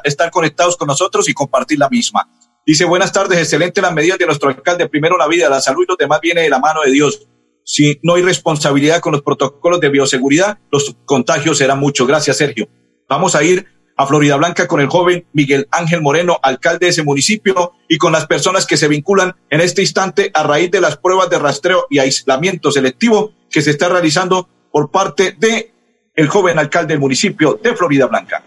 estar 0.04 0.30
conectados 0.30 0.76
con 0.76 0.86
nosotros 0.86 1.28
y 1.28 1.34
compartir 1.34 1.76
la 1.80 1.88
misma. 1.88 2.28
Dice, 2.64 2.84
buenas 2.84 3.12
tardes, 3.12 3.40
excelente 3.40 3.80
las 3.80 3.92
medidas 3.92 4.18
de 4.18 4.26
nuestro 4.26 4.48
alcalde, 4.48 4.88
primero 4.88 5.18
la 5.18 5.26
vida, 5.26 5.48
la 5.48 5.60
salud 5.60 5.82
y 5.82 5.90
lo 5.90 5.96
demás 5.96 6.20
viene 6.20 6.42
de 6.42 6.50
la 6.50 6.60
mano 6.60 6.82
de 6.82 6.92
Dios. 6.92 7.26
Si 7.64 7.98
no 8.04 8.14
hay 8.14 8.22
responsabilidad 8.22 9.00
con 9.00 9.10
los 9.10 9.22
protocolos 9.22 9.80
de 9.80 9.88
bioseguridad, 9.88 10.58
los 10.70 10.94
contagios 11.04 11.58
serán 11.58 11.80
muchos. 11.80 12.06
Gracias, 12.06 12.36
Sergio. 12.36 12.68
Vamos 13.08 13.34
a 13.34 13.42
ir 13.42 13.66
a 13.96 14.06
Florida 14.06 14.36
Blanca 14.36 14.68
con 14.68 14.80
el 14.80 14.86
joven 14.86 15.26
Miguel 15.32 15.66
Ángel 15.72 16.00
Moreno, 16.00 16.38
alcalde 16.44 16.86
de 16.86 16.90
ese 16.90 17.02
municipio, 17.02 17.72
y 17.88 17.98
con 17.98 18.12
las 18.12 18.28
personas 18.28 18.66
que 18.66 18.76
se 18.76 18.86
vinculan 18.86 19.34
en 19.50 19.62
este 19.62 19.82
instante 19.82 20.30
a 20.32 20.44
raíz 20.44 20.70
de 20.70 20.80
las 20.80 20.96
pruebas 20.96 21.28
de 21.28 21.40
rastreo 21.40 21.86
y 21.90 21.98
aislamiento 21.98 22.70
selectivo 22.70 23.34
que 23.50 23.62
se 23.62 23.70
está 23.70 23.88
realizando 23.88 24.48
por 24.70 24.90
parte 24.90 25.36
de 25.38 25.72
el 26.14 26.28
joven 26.28 26.58
alcalde 26.58 26.94
del 26.94 27.00
municipio 27.00 27.58
de 27.62 27.74
Florida 27.74 28.06
Blanca. 28.06 28.42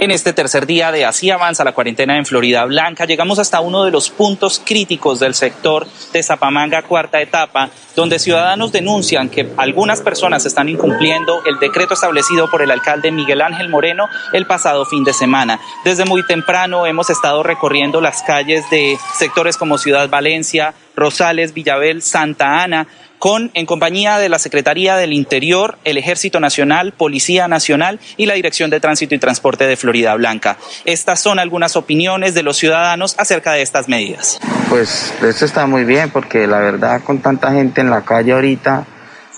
En 0.00 0.10
este 0.10 0.32
tercer 0.32 0.66
día 0.66 0.90
de 0.90 1.04
Así 1.04 1.30
Avanza 1.30 1.62
la 1.62 1.72
cuarentena 1.72 2.18
en 2.18 2.26
Florida 2.26 2.64
Blanca, 2.64 3.04
llegamos 3.04 3.38
hasta 3.38 3.60
uno 3.60 3.84
de 3.84 3.92
los 3.92 4.10
puntos 4.10 4.60
críticos 4.64 5.20
del 5.20 5.34
sector 5.34 5.86
de 6.12 6.22
Zapamanga, 6.22 6.82
cuarta 6.82 7.20
etapa, 7.20 7.70
donde 7.94 8.18
ciudadanos 8.18 8.72
denuncian 8.72 9.28
que 9.28 9.48
algunas 9.56 10.00
personas 10.00 10.46
están 10.46 10.68
incumpliendo 10.68 11.44
el 11.46 11.60
decreto 11.60 11.94
establecido 11.94 12.50
por 12.50 12.62
el 12.62 12.72
alcalde 12.72 13.12
Miguel 13.12 13.40
Ángel 13.40 13.68
Moreno 13.68 14.08
el 14.32 14.46
pasado 14.46 14.84
fin 14.84 15.04
de 15.04 15.12
semana. 15.12 15.60
Desde 15.84 16.04
muy 16.04 16.24
temprano 16.26 16.86
hemos 16.86 17.08
estado 17.10 17.44
recorriendo 17.44 18.00
las 18.00 18.22
calles 18.22 18.68
de 18.70 18.98
sectores 19.16 19.56
como 19.56 19.78
Ciudad 19.78 20.08
Valencia, 20.08 20.74
Rosales, 20.96 21.54
Villabel, 21.54 22.02
Santa 22.02 22.62
Ana, 22.62 22.88
con 23.18 23.50
en 23.54 23.66
compañía 23.66 24.18
de 24.18 24.28
la 24.28 24.38
Secretaría 24.38 24.96
del 24.96 25.12
Interior, 25.12 25.78
el 25.84 25.98
Ejército 25.98 26.40
Nacional, 26.40 26.92
Policía 26.92 27.48
Nacional 27.48 28.00
y 28.16 28.26
la 28.26 28.34
Dirección 28.34 28.70
de 28.70 28.80
Tránsito 28.80 29.14
y 29.14 29.18
Transporte 29.18 29.66
de 29.66 29.76
Florida 29.76 30.14
Blanca. 30.14 30.56
Estas 30.84 31.20
son 31.20 31.38
algunas 31.38 31.76
opiniones 31.76 32.34
de 32.34 32.42
los 32.42 32.56
ciudadanos 32.56 33.14
acerca 33.18 33.52
de 33.52 33.62
estas 33.62 33.88
medidas. 33.88 34.38
Pues 34.68 35.12
esto 35.22 35.44
está 35.44 35.66
muy 35.66 35.84
bien 35.84 36.10
porque 36.10 36.46
la 36.46 36.58
verdad 36.58 37.02
con 37.02 37.20
tanta 37.20 37.52
gente 37.52 37.80
en 37.80 37.90
la 37.90 38.02
calle 38.02 38.32
ahorita 38.32 38.86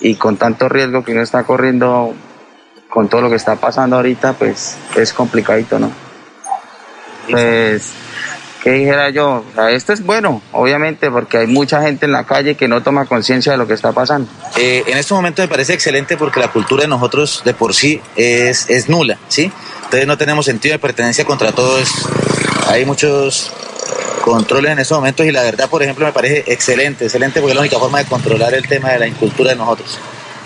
y 0.00 0.14
con 0.14 0.36
tanto 0.36 0.68
riesgo 0.68 1.04
que 1.04 1.12
uno 1.12 1.22
está 1.22 1.44
corriendo 1.44 2.14
con 2.88 3.08
todo 3.08 3.22
lo 3.22 3.30
que 3.30 3.36
está 3.36 3.56
pasando 3.56 3.96
ahorita, 3.96 4.32
pues 4.32 4.76
es 4.96 5.12
complicadito, 5.12 5.78
¿no? 5.78 5.92
Pues 7.30 7.92
¿Qué 8.62 8.70
dijera 8.72 9.08
yo? 9.08 9.42
esto 9.70 9.94
es 9.94 10.04
bueno, 10.04 10.42
obviamente, 10.52 11.10
porque 11.10 11.38
hay 11.38 11.46
mucha 11.46 11.80
gente 11.80 12.04
en 12.04 12.12
la 12.12 12.24
calle 12.24 12.56
que 12.56 12.68
no 12.68 12.82
toma 12.82 13.06
conciencia 13.06 13.52
de 13.52 13.58
lo 13.58 13.66
que 13.66 13.72
está 13.72 13.92
pasando. 13.92 14.30
Eh, 14.56 14.84
en 14.86 14.98
este 14.98 15.14
momento 15.14 15.40
me 15.40 15.48
parece 15.48 15.72
excelente 15.72 16.18
porque 16.18 16.40
la 16.40 16.48
cultura 16.48 16.82
de 16.82 16.88
nosotros 16.88 17.42
de 17.44 17.54
por 17.54 17.74
sí 17.74 18.02
es, 18.16 18.68
es 18.68 18.88
nula, 18.88 19.18
¿sí? 19.28 19.50
Entonces 19.84 20.06
no 20.06 20.18
tenemos 20.18 20.44
sentido 20.44 20.74
de 20.74 20.78
pertenencia 20.78 21.24
contra 21.24 21.52
todo 21.52 21.78
esto. 21.78 22.10
Hay 22.68 22.84
muchos 22.84 23.50
controles 24.20 24.72
en 24.72 24.78
estos 24.78 24.98
momentos 24.98 25.24
y 25.24 25.32
la 25.32 25.42
verdad, 25.42 25.68
por 25.68 25.82
ejemplo, 25.82 26.04
me 26.04 26.12
parece 26.12 26.44
excelente, 26.52 27.04
excelente 27.06 27.40
porque 27.40 27.52
es 27.52 27.56
la 27.56 27.62
única 27.62 27.78
forma 27.78 27.98
de 27.98 28.04
controlar 28.04 28.52
el 28.54 28.68
tema 28.68 28.90
de 28.90 28.98
la 28.98 29.06
incultura 29.06 29.50
de 29.50 29.56
nosotros. 29.56 29.98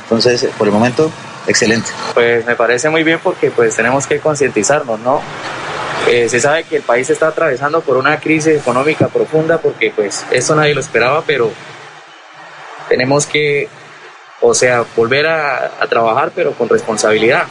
Entonces, 0.04 0.46
por 0.56 0.68
el 0.68 0.72
momento, 0.72 1.10
excelente. 1.48 1.90
Pues 2.14 2.46
me 2.46 2.54
parece 2.54 2.88
muy 2.88 3.02
bien 3.02 3.18
porque 3.22 3.50
pues 3.50 3.74
tenemos 3.74 4.06
que 4.06 4.20
concientizarnos, 4.20 5.00
¿no? 5.00 5.20
Eh, 6.08 6.28
se 6.28 6.40
sabe 6.40 6.64
que 6.64 6.76
el 6.76 6.82
país 6.82 7.08
está 7.10 7.28
atravesando 7.28 7.80
por 7.80 7.96
una 7.96 8.20
crisis 8.20 8.60
económica 8.60 9.08
profunda 9.08 9.58
porque 9.58 9.90
pues 9.90 10.24
esto 10.30 10.54
nadie 10.54 10.74
lo 10.74 10.80
esperaba, 10.80 11.22
pero 11.26 11.50
tenemos 12.88 13.26
que, 13.26 13.68
o 14.40 14.54
sea, 14.54 14.84
volver 14.94 15.26
a 15.26 15.86
trabajar 15.88 16.32
pero 16.34 16.52
con 16.52 16.68
responsabilidad. 16.68 17.46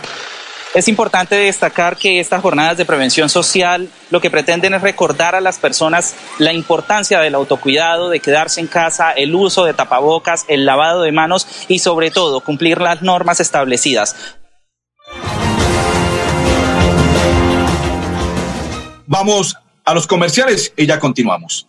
Es 0.74 0.88
importante 0.88 1.36
destacar 1.36 1.98
que 1.98 2.20
estas 2.20 2.42
jornadas 2.42 2.78
de 2.78 2.86
prevención 2.86 3.30
social 3.30 3.90
lo 4.10 4.20
que 4.20 4.32
pretenden 4.32 4.74
es 4.74 4.82
recordar 4.82 5.36
a 5.36 5.42
las 5.42 5.60
personas 5.60 6.16
la 6.40 6.52
importancia 6.52 7.20
del 7.20 7.36
autocuidado, 7.36 8.10
de 8.10 8.20
quedarse 8.20 8.60
en 8.60 8.66
casa, 8.66 9.12
el 9.12 9.36
uso 9.36 9.66
de 9.66 9.76
tapabocas, 9.76 10.46
el 10.48 10.66
lavado 10.66 11.04
de 11.04 11.12
manos 11.12 11.48
y 11.68 11.78
sobre 11.78 12.10
todo 12.10 12.40
cumplir 12.40 12.82
las 12.82 13.04
normas 13.04 13.40
establecidas. 13.40 14.16
Vamos 19.14 19.56
a 19.86 19.94
los 19.94 20.08
comerciales 20.08 20.74
y 20.76 20.88
ya 20.88 21.00
continuamos. 21.00 21.68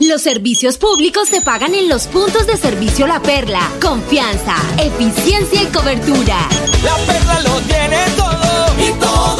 Los 0.00 0.22
servicios 0.22 0.76
públicos 0.76 1.28
se 1.28 1.40
pagan 1.40 1.72
en 1.72 1.88
los 1.88 2.08
puntos 2.08 2.48
de 2.48 2.56
servicio 2.56 3.06
La 3.06 3.22
Perla. 3.22 3.60
Confianza, 3.80 4.56
eficiencia 4.76 5.62
y 5.62 5.66
cobertura. 5.66 6.48
La 6.82 6.96
Perla 7.06 7.42
lo 7.42 7.60
tiene 7.60 8.04
todo 8.16 8.88
y 8.88 8.92
todo 8.98 9.39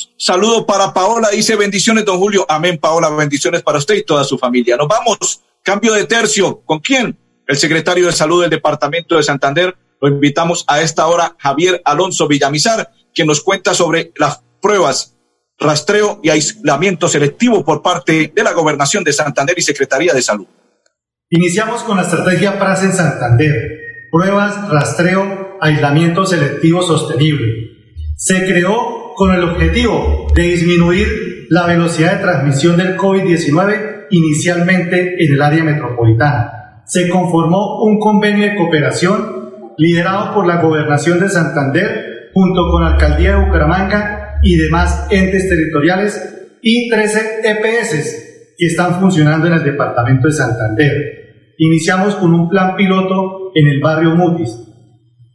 Saludo 0.23 0.67
para 0.67 0.93
Paola. 0.93 1.29
Dice 1.29 1.55
bendiciones, 1.55 2.05
don 2.05 2.19
Julio. 2.19 2.45
Amén, 2.47 2.77
Paola. 2.77 3.09
Bendiciones 3.09 3.63
para 3.63 3.79
usted 3.79 3.95
y 3.95 4.03
toda 4.03 4.23
su 4.23 4.37
familia. 4.37 4.77
Nos 4.77 4.87
vamos. 4.87 5.41
Cambio 5.63 5.93
de 5.93 6.05
tercio. 6.05 6.61
¿Con 6.63 6.77
quién? 6.77 7.17
El 7.47 7.57
secretario 7.57 8.05
de 8.05 8.11
Salud 8.11 8.41
del 8.41 8.51
Departamento 8.51 9.17
de 9.17 9.23
Santander, 9.23 9.75
Lo 9.99 10.07
invitamos 10.07 10.63
a 10.67 10.79
esta 10.79 11.07
hora 11.07 11.35
Javier 11.39 11.81
Alonso 11.85 12.27
Villamizar, 12.27 12.91
quien 13.15 13.25
nos 13.25 13.41
cuenta 13.41 13.73
sobre 13.73 14.11
las 14.15 14.43
pruebas, 14.61 15.17
rastreo 15.57 16.19
y 16.21 16.29
aislamiento 16.29 17.07
selectivo 17.07 17.65
por 17.65 17.81
parte 17.81 18.31
de 18.31 18.43
la 18.43 18.53
Gobernación 18.53 19.03
de 19.03 19.13
Santander 19.13 19.57
y 19.57 19.63
Secretaría 19.63 20.13
de 20.13 20.21
Salud. 20.21 20.45
Iniciamos 21.31 21.81
con 21.81 21.97
la 21.97 22.03
estrategia 22.03 22.59
PRAS 22.59 22.83
en 22.83 22.93
Santander. 22.93 23.55
Pruebas, 24.11 24.69
rastreo, 24.69 25.57
aislamiento 25.59 26.27
selectivo 26.27 26.83
sostenible. 26.83 27.71
Se 28.17 28.45
creó 28.45 29.00
con 29.15 29.33
el 29.33 29.43
objetivo 29.43 30.27
de 30.35 30.43
disminuir 30.43 31.47
la 31.49 31.67
velocidad 31.67 32.13
de 32.13 32.23
transmisión 32.23 32.77
del 32.77 32.97
COVID-19 32.97 34.07
inicialmente 34.11 35.23
en 35.23 35.33
el 35.33 35.41
área 35.41 35.63
metropolitana. 35.63 36.83
Se 36.85 37.09
conformó 37.09 37.83
un 37.83 37.99
convenio 37.99 38.45
de 38.45 38.55
cooperación 38.55 39.73
liderado 39.77 40.33
por 40.33 40.47
la 40.47 40.61
Gobernación 40.61 41.19
de 41.19 41.29
Santander 41.29 42.29
junto 42.33 42.69
con 42.69 42.83
la 42.83 42.91
Alcaldía 42.91 43.35
de 43.35 43.45
Bucaramanga 43.45 44.39
y 44.43 44.57
demás 44.57 45.07
entes 45.09 45.47
territoriales 45.49 46.57
y 46.61 46.89
13 46.89 47.41
EPS 47.43 48.53
que 48.57 48.65
están 48.65 48.99
funcionando 48.99 49.47
en 49.47 49.53
el 49.53 49.63
departamento 49.63 50.27
de 50.27 50.33
Santander. 50.33 50.93
Iniciamos 51.57 52.15
con 52.15 52.33
un 52.33 52.49
plan 52.49 52.75
piloto 52.75 53.51
en 53.55 53.67
el 53.67 53.81
barrio 53.81 54.15
Mutis. 54.15 54.57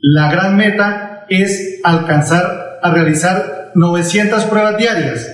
La 0.00 0.30
gran 0.30 0.56
meta 0.56 1.24
es 1.28 1.80
alcanzar 1.82 2.78
a 2.82 2.92
realizar 2.92 3.55
900 3.76 4.44
pruebas 4.44 4.78
diarias. 4.78 5.28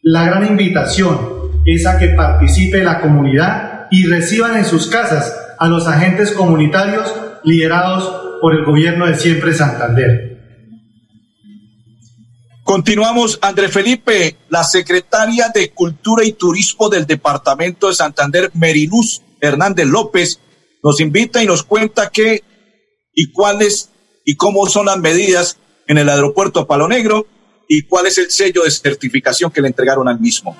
La 0.00 0.24
gran 0.24 0.46
invitación 0.46 1.50
es 1.66 1.84
a 1.86 1.98
que 1.98 2.10
participe 2.10 2.84
la 2.84 3.00
comunidad 3.00 3.88
y 3.90 4.06
reciban 4.06 4.56
en 4.56 4.64
sus 4.64 4.86
casas 4.86 5.36
a 5.58 5.66
los 5.66 5.88
agentes 5.88 6.30
comunitarios 6.30 7.12
liderados 7.42 8.38
por 8.40 8.54
el 8.54 8.64
gobierno 8.64 9.06
de 9.06 9.16
siempre 9.16 9.52
Santander. 9.52 10.38
Continuamos, 12.62 13.40
André 13.42 13.68
Felipe, 13.68 14.36
la 14.50 14.62
secretaria 14.62 15.48
de 15.52 15.70
Cultura 15.70 16.24
y 16.24 16.32
Turismo 16.32 16.88
del 16.88 17.06
Departamento 17.06 17.88
de 17.88 17.94
Santander, 17.94 18.50
Meriluz 18.54 19.20
Hernández 19.40 19.86
López, 19.86 20.38
nos 20.82 21.00
invita 21.00 21.42
y 21.42 21.46
nos 21.46 21.64
cuenta 21.64 22.08
qué 22.10 22.44
y 23.12 23.32
cuáles 23.32 23.90
y 24.24 24.36
cómo 24.36 24.66
son 24.66 24.86
las 24.86 24.98
medidas 24.98 25.58
en 25.88 25.98
el 25.98 26.08
aeropuerto 26.08 26.66
Palo 26.68 26.86
Negro 26.86 27.26
y 27.68 27.82
cuál 27.82 28.06
es 28.06 28.18
el 28.18 28.30
sello 28.30 28.62
de 28.64 28.70
certificación 28.70 29.50
que 29.50 29.60
le 29.60 29.68
entregaron 29.68 30.08
al 30.08 30.20
mismo. 30.20 30.56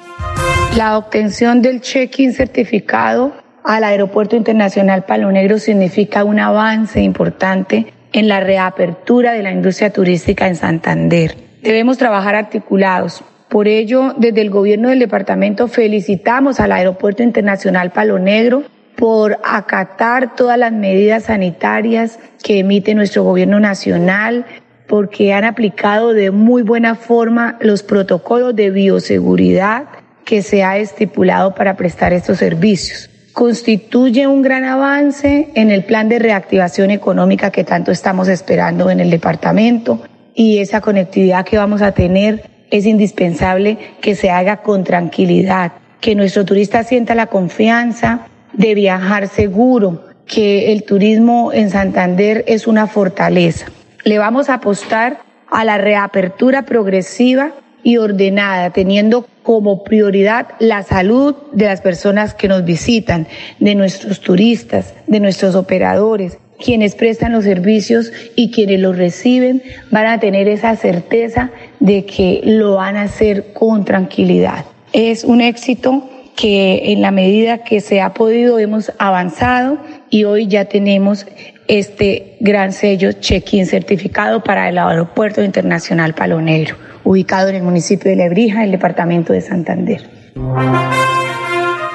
La 0.77 0.99
obtención 0.99 1.63
del 1.63 1.81
check-in 1.81 2.33
certificado 2.33 3.33
al 3.63 3.85
Aeropuerto 3.85 4.37
Internacional 4.37 5.05
Palo 5.05 5.31
Negro 5.33 5.59
significa 5.59 6.25
un 6.25 6.39
avance 6.39 7.01
importante 7.01 7.93
en 8.13 8.29
la 8.29 8.41
reapertura 8.41 9.33
de 9.33 9.43
la 9.43 9.53
industria 9.53 9.91
turística 9.91 10.47
en 10.47 10.57
Santander. 10.57 11.37
Debemos 11.63 11.97
trabajar 11.97 12.35
articulados. 12.35 13.25
Por 13.49 13.69
ello, 13.69 14.15
desde 14.19 14.41
el 14.41 14.51
gobierno 14.51 14.89
del 14.89 14.99
departamento 14.99 15.69
felicitamos 15.69 16.61
al 16.61 16.73
Aeropuerto 16.73 17.23
Internacional 17.23 17.93
Palo 17.93 18.19
Negro 18.19 18.65
por 18.97 19.39
acatar 19.45 20.35
todas 20.37 20.59
las 20.59 20.73
medidas 20.73 21.25
sanitarias 21.25 22.19
que 22.43 22.61
emite 22.61 22.95
nuestro 22.95 23.25
gobierno 23.25 23.61
nacional, 23.61 24.47
porque 24.87 25.33
han 25.33 25.45
aplicado 25.45 26.13
de 26.13 26.31
muy 26.31 26.63
buena 26.63 26.95
forma 26.95 27.57
los 27.61 27.83
protocolos 27.83 28.55
de 28.55 28.71
bioseguridad 28.71 29.85
que 30.25 30.43
se 30.43 30.63
ha 30.63 30.79
estipulado 30.79 31.55
para 31.55 31.77
prestar 31.77 32.13
estos 32.13 32.39
servicios. 32.39 33.11
Constituye 33.33 34.27
un 34.27 34.43
gran 34.43 34.65
avance 34.65 35.51
en 35.55 35.71
el 35.71 35.85
plan 35.85 36.09
de 36.09 36.19
reactivación 36.19 36.91
económica 36.91 37.51
que 37.51 37.65
tanto 37.65 37.91
estamos 37.91 38.29
esperando 38.29 38.91
en 38.91 39.01
el 39.01 39.11
departamento 39.11 40.03
y 40.35 40.59
esa 40.59 40.81
conectividad 40.81 41.45
que 41.45 41.59
vamos 41.59 41.83
a 41.83 41.93
tener 41.93 42.49
es 42.71 42.87
indispensable 42.87 43.79
que 44.01 44.15
se 44.15 44.31
haga 44.31 44.59
con 44.59 44.85
tranquilidad, 44.85 45.73
que 46.01 46.15
nuestro 46.15 46.45
turista 46.45 46.83
sienta 46.85 47.15
la 47.15 47.27
confianza 47.27 48.27
de 48.53 48.75
viajar 48.75 49.29
seguro, 49.29 50.05
que 50.27 50.73
el 50.73 50.85
turismo 50.85 51.53
en 51.53 51.71
Santander 51.71 52.45
es 52.47 52.67
una 52.67 52.87
fortaleza. 52.87 53.67
Le 54.05 54.19
vamos 54.19 54.51
a 54.51 54.55
apostar 54.55 55.21
a 55.51 55.65
la 55.65 55.79
reapertura 55.79 56.63
progresiva 56.63 57.53
y 57.83 57.97
ordenada, 57.97 58.71
teniendo 58.71 59.27
como 59.43 59.85
prioridad 59.85 60.49
la 60.59 60.83
salud 60.83 61.35
de 61.53 61.67
las 61.67 61.81
personas 61.81 62.35
que 62.35 62.49
nos 62.49 62.65
visitan, 62.65 63.27
de 63.61 63.75
nuestros 63.75 64.21
turistas, 64.21 64.95
de 65.07 65.21
nuestros 65.21 65.55
operadores, 65.55 66.39
quienes 66.63 66.95
prestan 66.95 67.33
los 67.33 67.45
servicios 67.45 68.13
y 68.37 68.51
quienes 68.51 68.81
los 68.81 68.97
reciben 68.97 69.63
van 69.91 70.07
a 70.07 70.21
tener 70.21 70.49
esa 70.49 70.77
certeza 70.77 71.51
de 71.81 72.05
que 72.05 72.41
lo 72.45 72.77
van 72.77 72.97
a 72.97 73.03
hacer 73.03 73.53
con 73.53 73.85
tranquilidad. 73.85 74.65
Es 74.93 75.25
un 75.25 75.41
éxito 75.41 76.11
que 76.37 76.93
en 76.93 77.01
la 77.01 77.11
medida 77.11 77.59
que 77.59 77.81
se 77.81 78.01
ha 78.01 78.13
podido 78.13 78.59
hemos 78.59 78.93
avanzado 78.99 79.79
y 80.11 80.25
hoy 80.25 80.47
ya 80.47 80.67
tenemos 80.67 81.27
este 81.69 82.37
gran 82.41 82.73
sello 82.73 83.13
check-in 83.13 83.67
certificado 83.67 84.43
para 84.43 84.69
el 84.69 84.79
Aeropuerto 84.79 85.43
Internacional 85.43 86.15
Palo 86.15 86.41
Negro, 86.41 86.77
ubicado 87.05 87.49
en 87.49 87.57
el 87.57 87.63
municipio 87.63 88.11
de 88.11 88.17
Lebrija, 88.17 88.59
en 88.59 88.65
el 88.65 88.71
departamento 88.73 89.33
de 89.33 89.41
Santander. 89.41 90.11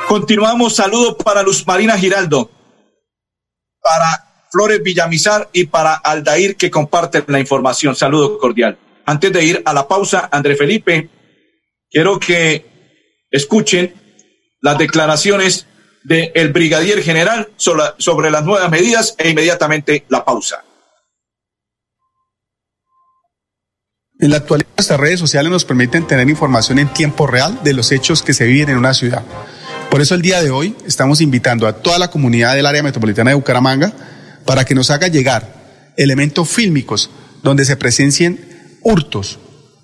Continuamos, 0.08 0.76
saludos 0.76 1.18
para 1.24 1.44
Luz 1.44 1.66
Marina 1.68 1.98
Giraldo, 1.98 2.50
para 3.82 4.26
Flores 4.52 4.82
Villamizar 4.82 5.50
y 5.54 5.66
para 5.66 5.94
Aldair 5.94 6.56
que 6.56 6.72
comparten 6.72 7.26
la 7.28 7.40
información. 7.40 7.96
Saludo 7.96 8.40
cordial. 8.40 8.78
Antes 9.06 9.32
de 9.32 9.44
ir 9.44 9.62
a 9.66 9.74
la 9.74 9.88
pausa, 9.88 10.30
André 10.32 10.56
Felipe, 10.56 11.10
quiero 11.90 12.20
que 12.20 12.66
escuchen 13.32 13.94
las 14.62 14.78
declaraciones 14.78 15.68
del 16.04 16.52
brigadier 16.52 17.02
general 17.02 17.50
sobre, 17.58 18.32
las 18.32 18.44
nuevas 18.44 18.70
medidas 18.72 19.16
e 19.18 19.30
inmediatamente 19.30 20.06
la 20.10 20.24
pausa. 20.24 20.64
En 24.20 24.32
la 24.32 24.38
actualidad, 24.38 24.70
nuestras 24.78 25.00
redes 25.00 25.20
sociales 25.20 25.52
nos 25.52 25.64
permiten 25.64 26.06
tener 26.06 26.28
información 26.30 26.80
en 26.80 26.90
tiempo 26.90 27.26
real 27.26 27.60
de 27.64 27.74
los 27.74 27.92
hechos 27.92 28.22
que 28.22 28.34
se 28.34 28.46
viven 28.46 28.70
en 28.70 28.78
una 28.78 28.94
ciudad. 28.94 29.24
Por 29.90 30.02
eso 30.02 30.14
el 30.14 30.22
día 30.22 30.44
de 30.44 30.52
hoy 30.52 30.76
estamos 30.86 31.22
invitando 31.22 31.68
a 31.68 31.74
toda 31.74 31.98
la 31.98 32.12
comunidad 32.12 32.56
del 32.56 32.66
área 32.66 32.84
metropolitana 32.84 33.32
de 33.32 33.36
Bucaramanga 33.36 33.94
para 34.46 34.66
que 34.66 34.76
nos 34.76 34.92
haga 34.92 35.08
llegar 35.08 35.94
elementos 35.96 36.50
fílmicos 36.50 37.10
donde 37.44 37.66
se 37.66 37.78
presencien 37.78 38.78
hurtos, 38.82 39.40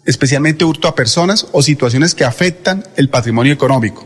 especialmente 0.05 0.65
hurto 0.65 0.87
a 0.87 0.95
personas 0.95 1.47
o 1.51 1.61
situaciones 1.61 2.13
que 2.13 2.25
afectan 2.25 2.83
el 2.97 3.09
patrimonio 3.09 3.53
económico. 3.53 4.05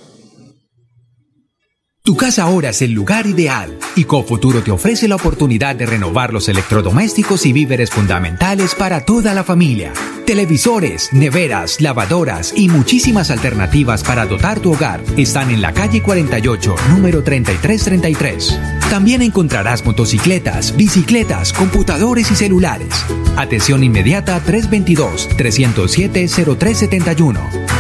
Tu 2.06 2.16
casa 2.16 2.44
ahora 2.44 2.70
es 2.70 2.84
el 2.84 2.92
lugar 2.92 3.26
ideal 3.26 3.80
y 3.96 4.04
Cofuturo 4.04 4.62
te 4.62 4.70
ofrece 4.70 5.08
la 5.08 5.16
oportunidad 5.16 5.76
de 5.76 5.88
renovar 5.88 6.34
los 6.34 6.48
electrodomésticos 6.48 7.48
y 7.48 7.52
víveres 7.52 7.90
fundamentales 7.90 8.76
para 8.76 9.04
toda 9.06 9.34
la 9.34 9.44
familia. 9.44 9.92
Televisores, 10.24 11.10
neveras, 11.14 11.82
lavadoras 11.82 12.54
y 12.56 12.70
muchísimas 12.70 13.32
alternativas 13.32 14.04
para 14.04 14.28
dotar 14.28 14.60
tu 14.60 14.74
hogar 14.74 15.02
están 15.18 15.50
en 15.50 15.64
la 15.64 15.74
calle 15.74 16.04
48, 16.04 16.76
número 16.92 17.24
3333. 17.24 18.75
También 18.90 19.22
encontrarás 19.22 19.86
motocicletas, 19.86 20.76
bicicletas, 20.76 21.54
computadores 21.54 22.32
y 22.32 22.36
celulares. 22.36 22.90
Atención 23.36 23.84
inmediata 23.84 24.42
322-307-0371. 24.46 27.38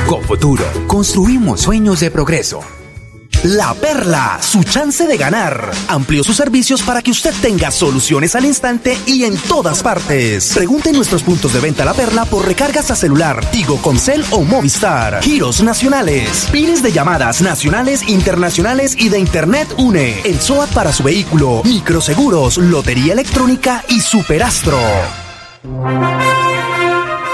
Cofuturo, 0.08 0.65
construimos 0.88 1.62
sueños 1.62 2.00
de 2.00 2.12
progreso. 2.12 2.62
La 3.45 3.75
Perla, 3.75 4.39
su 4.41 4.63
chance 4.63 5.05
de 5.05 5.17
ganar. 5.17 5.69
Amplió 5.88 6.23
sus 6.23 6.36
servicios 6.36 6.81
para 6.81 7.03
que 7.03 7.12
usted 7.12 7.31
tenga 7.43 7.69
soluciones 7.69 8.36
al 8.36 8.43
instante 8.43 8.97
y 9.05 9.23
en 9.23 9.38
todas 9.38 9.84
partes. 9.84 10.51
Pregunte 10.55 10.89
en 10.89 10.95
nuestros 10.95 11.21
puntos 11.21 11.53
de 11.53 11.60
venta 11.60 11.86
La 11.86 11.93
Perla 11.93 12.25
por 12.25 12.47
recargas 12.47 12.89
a 12.89 12.95
celular, 12.95 13.45
Tigo, 13.51 13.79
Concel 13.84 14.25
o 14.31 14.41
Movistar. 14.41 15.21
Giros 15.21 15.62
nacionales, 15.62 16.49
pines 16.51 16.81
de 16.81 16.91
llamadas 16.91 17.43
nacionales, 17.43 18.10
internacionales 18.10 18.95
y 18.97 19.10
de 19.10 19.19
Internet 19.19 19.67
UNE. 19.77 20.21
El 20.21 20.39
SOAT 20.41 20.73
para 20.73 20.91
su 20.91 21.03
vehículo, 21.03 21.62
microseguros, 21.65 22.58
lotería 22.58 23.13
electrónica 23.13 23.86
y 23.89 23.99
superastro. 24.01 24.79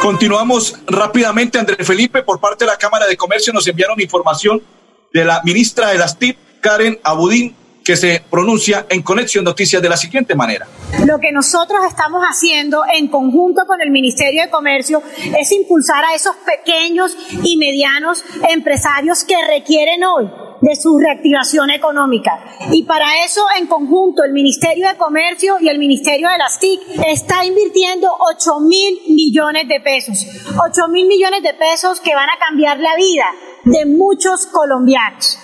Continuamos 0.01 0.75
rápidamente, 0.87 1.57
André 1.57 1.85
Felipe, 1.85 2.21
por 2.21 2.41
parte 2.41 2.65
de 2.65 2.71
la 2.71 2.77
Cámara 2.77 3.07
de 3.07 3.15
Comercio 3.15 3.53
nos 3.53 3.65
enviaron 3.65 4.01
información 4.01 4.61
de 5.13 5.25
la 5.25 5.41
ministra 5.43 5.89
de 5.89 5.97
las 5.97 6.17
TIP, 6.17 6.37
Karen 6.61 6.99
Abudín, 7.03 7.55
que 7.83 7.95
se 7.97 8.21
pronuncia 8.29 8.85
en 8.89 9.01
Conexión 9.01 9.43
Noticias 9.43 9.81
de 9.81 9.89
la 9.89 9.97
siguiente 9.97 10.35
manera. 10.35 10.67
Lo 11.05 11.19
que 11.19 11.31
nosotros 11.31 11.81
estamos 11.87 12.21
haciendo 12.21 12.83
en 12.93 13.07
conjunto 13.07 13.63
con 13.65 13.81
el 13.81 13.89
Ministerio 13.89 14.43
de 14.43 14.49
Comercio 14.49 15.01
es 15.37 15.51
impulsar 15.51 16.05
a 16.05 16.13
esos 16.13 16.35
pequeños 16.37 17.17
y 17.43 17.57
medianos 17.57 18.23
empresarios 18.49 19.23
que 19.23 19.35
requieren 19.47 20.03
hoy 20.03 20.29
de 20.61 20.75
su 20.75 20.99
reactivación 20.99 21.71
económica. 21.71 22.31
Y 22.71 22.83
para 22.83 23.25
eso, 23.25 23.41
en 23.59 23.65
conjunto, 23.65 24.23
el 24.23 24.31
Ministerio 24.31 24.87
de 24.87 24.95
Comercio 24.95 25.55
y 25.59 25.67
el 25.69 25.79
Ministerio 25.79 26.29
de 26.29 26.37
las 26.37 26.59
TIC 26.59 26.79
está 27.07 27.43
invirtiendo 27.43 28.07
8 28.35 28.59
mil 28.59 28.99
millones 29.09 29.67
de 29.67 29.79
pesos. 29.79 30.27
8 30.63 30.87
mil 30.89 31.07
millones 31.07 31.41
de 31.41 31.55
pesos 31.55 31.99
que 31.99 32.13
van 32.13 32.29
a 32.29 32.37
cambiar 32.37 32.79
la 32.79 32.95
vida 32.95 33.25
de 33.63 33.85
muchos 33.85 34.47
colombianos. 34.47 35.39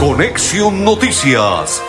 Conexión 0.00 0.84
Noticias 0.84 1.82